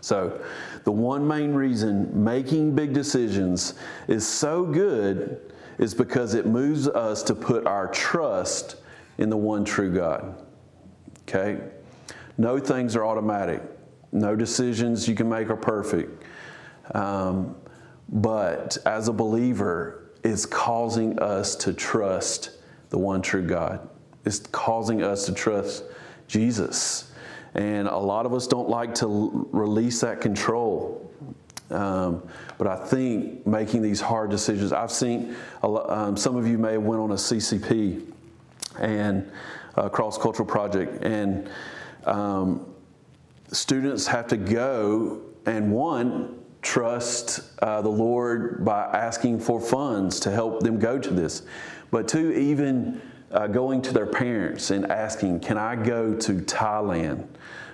So, 0.00 0.40
the 0.84 0.92
one 0.92 1.26
main 1.26 1.52
reason 1.52 2.22
making 2.22 2.74
big 2.76 2.92
decisions 2.92 3.74
is 4.06 4.26
so 4.26 4.64
good 4.64 5.52
is 5.78 5.94
because 5.94 6.34
it 6.34 6.46
moves 6.46 6.86
us 6.86 7.22
to 7.24 7.34
put 7.34 7.66
our 7.66 7.88
trust 7.88 8.76
in 9.18 9.30
the 9.30 9.36
one 9.36 9.64
true 9.64 9.92
God. 9.92 10.42
Okay? 11.22 11.58
No 12.38 12.58
things 12.58 12.96
are 12.96 13.04
automatic. 13.04 13.62
No 14.12 14.36
decisions 14.36 15.08
you 15.08 15.14
can 15.14 15.28
make 15.28 15.50
are 15.50 15.56
perfect. 15.56 16.22
Um, 16.94 17.56
but 18.08 18.78
as 18.86 19.08
a 19.08 19.12
believer, 19.12 20.10
it's 20.22 20.46
causing 20.46 21.18
us 21.18 21.54
to 21.56 21.72
trust 21.72 22.50
the 22.90 22.98
one 22.98 23.22
true 23.22 23.46
God. 23.46 23.88
It's 24.24 24.38
causing 24.38 25.02
us 25.02 25.26
to 25.26 25.34
trust 25.34 25.84
Jesus. 26.28 27.12
And 27.54 27.88
a 27.88 27.96
lot 27.96 28.26
of 28.26 28.34
us 28.34 28.46
don't 28.46 28.68
like 28.68 28.94
to 28.96 29.48
release 29.52 30.00
that 30.00 30.20
control. 30.20 31.10
Um, 31.70 32.22
but 32.58 32.66
I 32.66 32.76
think 32.76 33.46
making 33.46 33.82
these 33.82 34.00
hard 34.00 34.30
decisions, 34.30 34.72
I've 34.72 34.92
seen 34.92 35.34
lot, 35.62 35.90
um, 35.90 36.16
some 36.16 36.36
of 36.36 36.46
you 36.46 36.58
may 36.58 36.72
have 36.72 36.82
went 36.82 37.00
on 37.00 37.10
a 37.10 37.14
CCP 37.14 38.12
and 38.78 39.30
a 39.74 39.90
cross 39.90 40.16
cultural 40.16 40.46
project, 40.46 41.02
and 41.02 41.48
um, 42.06 42.74
students 43.52 44.06
have 44.06 44.28
to 44.28 44.36
go 44.36 45.20
and 45.44 45.72
one 45.72 46.38
trust 46.62 47.40
uh, 47.62 47.80
the 47.80 47.88
Lord 47.88 48.64
by 48.64 48.84
asking 48.84 49.40
for 49.40 49.60
funds 49.60 50.18
to 50.20 50.30
help 50.30 50.60
them 50.60 50.78
go 50.78 50.98
to 50.98 51.10
this, 51.10 51.42
but 51.90 52.08
two 52.08 52.32
even 52.32 53.00
uh, 53.30 53.46
going 53.46 53.82
to 53.82 53.92
their 53.92 54.06
parents 54.06 54.70
and 54.70 54.90
asking, 54.90 55.40
"Can 55.40 55.58
I 55.58 55.76
go 55.76 56.14
to 56.14 56.32
Thailand?" 56.34 57.26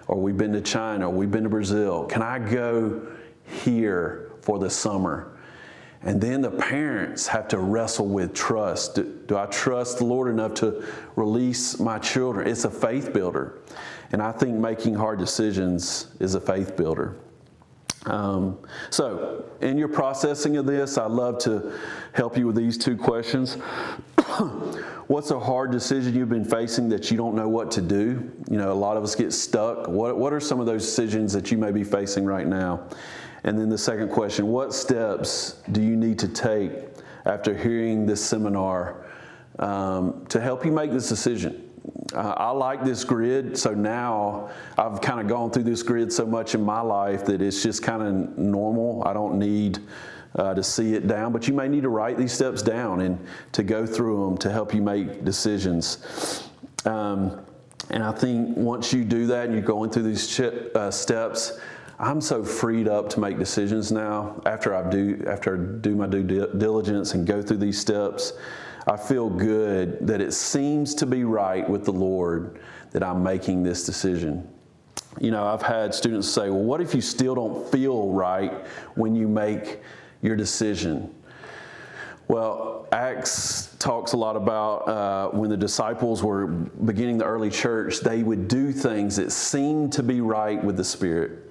Or 0.09 0.21
we've 0.21 0.37
been 0.37 0.53
to 0.53 0.61
China, 0.61 1.09
or 1.09 1.15
we've 1.15 1.31
been 1.31 1.45
to 1.45 1.49
Brazil. 1.49 2.05
Can 2.05 2.23
I 2.23 2.39
go 2.39 3.07
here 3.47 4.33
for 4.43 4.59
the 4.59 4.69
summer? 4.69 5.33
And 6.05 6.21
then 6.21 6.41
the 6.43 6.51
parents 6.51 7.29
have 7.29 7.47
to 7.49 7.59
wrestle 7.59 8.09
with 8.09 8.35
trust. 8.35 8.97
Do, 8.97 9.21
do, 9.27 9.37
I 9.37 9.47
trust 9.47 9.99
the 9.99 10.05
Lord 10.05 10.29
enough 10.29 10.55
to 10.55 10.85
release 11.15 11.79
my 11.79 11.99
children? 12.01 12.49
It's 12.49 12.65
a 12.65 12.71
faith 12.71 13.13
builder. 13.13 13.61
And 14.13 14.23
I 14.23 14.31
think 14.31 14.55
making 14.57 14.95
hard 14.95 15.19
decisions 15.19 16.09
is 16.21 16.35
a 16.35 16.41
faith 16.41 16.77
builder. 16.77 17.17
Um, 18.07 18.59
so, 18.91 19.45
in 19.61 19.79
your 19.79 19.89
processing 19.89 20.57
of 20.57 20.67
this, 20.67 20.99
I'd 20.99 21.11
love 21.11 21.39
to 21.41 21.79
help 22.13 22.37
you 22.37 22.47
with 22.49 22.57
these 22.57 22.77
two 22.77 22.97
questions. 22.97 23.55
What's 25.07 25.31
a 25.31 25.39
hard 25.39 25.71
decision 25.71 26.15
you've 26.15 26.29
been 26.29 26.45
facing 26.45 26.89
that 26.89 27.11
you 27.11 27.17
don't 27.17 27.37
know 27.37 27.49
what 27.49 27.71
to 27.73 27.81
do? 27.81 28.33
You 28.51 28.59
know, 28.59 28.73
a 28.73 28.75
lot 28.75 28.97
of 28.97 29.05
us 29.05 29.15
get 29.15 29.33
stuck. 29.33 29.89
What, 29.89 30.17
what 30.19 30.33
are 30.33 30.41
some 30.41 30.59
of 30.59 30.67
those 30.67 30.85
decisions 30.85 31.33
that 31.33 31.51
you 31.53 31.59
may 31.59 31.71
be 31.71 31.85
facing 31.85 32.25
right 32.25 32.47
now? 32.47 32.89
And 33.45 33.59
then 33.59 33.69
the 33.69 33.79
second 33.79 34.11
question 34.11 34.49
what 34.49 34.73
steps 34.75 35.57
do 35.73 35.83
you 35.83 35.97
need 35.97 36.19
to 36.21 36.29
take 36.29 36.73
after 37.25 37.57
hearing 37.57 38.07
this 38.07 38.25
seminar 38.25 39.05
um, 39.59 40.25
to 40.27 40.41
help 40.41 40.65
you 40.65 40.73
make 40.73 40.93
this 40.93 41.09
decision? 41.09 41.72
Uh, 42.15 42.35
I 42.37 42.51
like 42.51 42.85
this 42.85 43.05
grid, 43.05 43.57
so 43.57 43.73
now 43.73 44.51
I've 44.77 45.01
kind 45.01 45.21
of 45.21 45.29
gone 45.29 45.51
through 45.51 45.63
this 45.65 45.83
grid 45.83 46.13
so 46.13 46.27
much 46.27 46.55
in 46.55 46.63
my 46.63 46.81
life 46.81 47.25
that 47.25 47.41
it's 47.41 47.63
just 47.63 47.83
kind 47.83 48.03
of 48.03 48.39
normal. 48.39 49.03
I 49.07 49.13
don't 49.13 49.39
need 49.39 49.79
uh, 50.37 50.55
to 50.55 50.63
see 50.63 50.95
it 50.95 51.07
down, 51.07 51.33
but 51.33 51.49
you 51.49 51.55
may 51.55 51.69
need 51.69 51.83
to 51.83 51.89
write 51.89 52.19
these 52.19 52.33
steps 52.33 52.63
down 52.63 53.01
and 53.01 53.19
to 53.53 53.63
go 53.63 53.87
through 53.87 54.27
them 54.27 54.39
to 54.39 54.51
help 54.51 54.75
you 54.75 54.83
make 54.83 55.25
decisions. 55.25 56.49
Um, 56.85 57.41
and 57.91 58.03
I 58.03 58.13
think 58.13 58.57
once 58.57 58.93
you 58.93 59.05
do 59.05 59.27
that 59.27 59.47
and 59.47 59.55
you're 59.55 59.63
going 59.63 59.91
through 59.91 60.05
these 60.05 60.41
uh, 60.41 60.91
steps, 60.91 61.59
I'm 61.99 62.21
so 62.21 62.43
freed 62.43 62.89
up 62.89 63.09
to 63.11 63.21
make 63.21 63.39
decisions 63.39 63.93
now 63.93 64.41
after 64.47 64.75
I 64.75 64.89
do 64.89 65.23
after 65.27 65.55
I 65.55 65.81
do 65.81 65.95
my 65.95 66.07
due 66.07 66.25
diligence 66.59 67.15
and 67.15 67.27
go 67.27 67.43
through 67.43 67.59
these 67.59 67.79
steps. 67.79 68.33
I 68.87 68.97
feel 68.97 69.31
good 69.31 70.07
that 70.07 70.21
it 70.21 70.33
seems 70.33 70.95
to 70.97 71.07
be 71.07 71.25
right 71.25 71.69
with 71.69 71.85
the 71.85 71.93
Lord 71.93 72.61
that 72.91 73.03
I'm 73.03 73.23
making 73.23 73.63
this 73.63 73.85
decision. 73.85 74.49
You 75.21 75.31
know, 75.31 75.47
I've 75.47 75.63
had 75.63 75.95
students 75.95 76.29
say, 76.29 76.51
"Well, 76.51 76.63
what 76.63 76.81
if 76.81 76.95
you 76.95 77.01
still 77.01 77.35
don't 77.35 77.71
feel 77.71 78.11
right 78.11 78.53
when 78.95 79.15
you 79.15 79.29
make 79.29 79.81
your 80.21 80.37
decision?" 80.37 81.15
Well, 82.29 82.87
Acts 82.93 83.75
talks 83.79 84.15
a 84.15 84.17
lot 84.17 84.37
about 84.37 84.89
uh, 84.89 85.29
when 85.37 85.51
the 85.51 85.57
disciples 85.57 86.23
were 86.23 86.47
beginning 86.47 87.19
the 87.19 87.25
early 87.25 87.51
church, 87.51 88.01
they 88.01 88.23
would 88.23 88.49
do 88.49 88.73
things 88.73 89.17
that 89.17 89.33
seemed 89.33 89.93
to 89.95 90.03
be 90.03 90.21
right 90.21 90.63
with 90.63 90.77
the 90.77 90.85
Spirit 90.85 91.43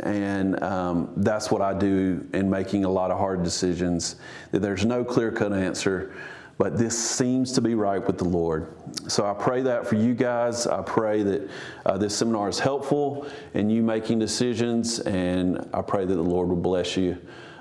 and 0.00 0.62
um, 0.62 1.12
that's 1.16 1.50
what 1.50 1.62
I 1.62 1.74
do 1.74 2.26
in 2.32 2.50
making 2.50 2.84
a 2.84 2.88
lot 2.88 3.10
of 3.10 3.18
hard 3.18 3.42
decisions. 3.42 4.16
that 4.50 4.60
There's 4.60 4.84
no 4.84 5.04
clear 5.04 5.30
cut 5.30 5.52
answer, 5.52 6.12
but 6.60 6.76
this 6.76 6.96
seems 6.96 7.52
to 7.52 7.62
be 7.62 7.74
right 7.74 8.06
with 8.06 8.18
the 8.18 8.26
Lord. 8.26 8.74
So 9.08 9.24
I 9.24 9.32
pray 9.32 9.62
that 9.62 9.86
for 9.86 9.94
you 9.94 10.12
guys. 10.12 10.66
I 10.66 10.82
pray 10.82 11.22
that 11.22 11.50
uh, 11.86 11.96
this 11.96 12.14
seminar 12.14 12.50
is 12.50 12.58
helpful 12.58 13.26
in 13.54 13.70
you 13.70 13.82
making 13.82 14.18
decisions, 14.18 15.00
and 15.00 15.66
I 15.72 15.80
pray 15.80 16.04
that 16.04 16.14
the 16.14 16.20
Lord 16.20 16.50
will 16.50 16.56
bless 16.56 16.98
you 16.98 17.16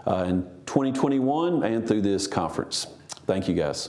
uh, 0.06 0.26
in 0.28 0.42
2021 0.66 1.64
and 1.64 1.88
through 1.88 2.02
this 2.02 2.28
conference. 2.28 2.88
Thank 3.26 3.48
you, 3.48 3.54
guys. 3.54 3.88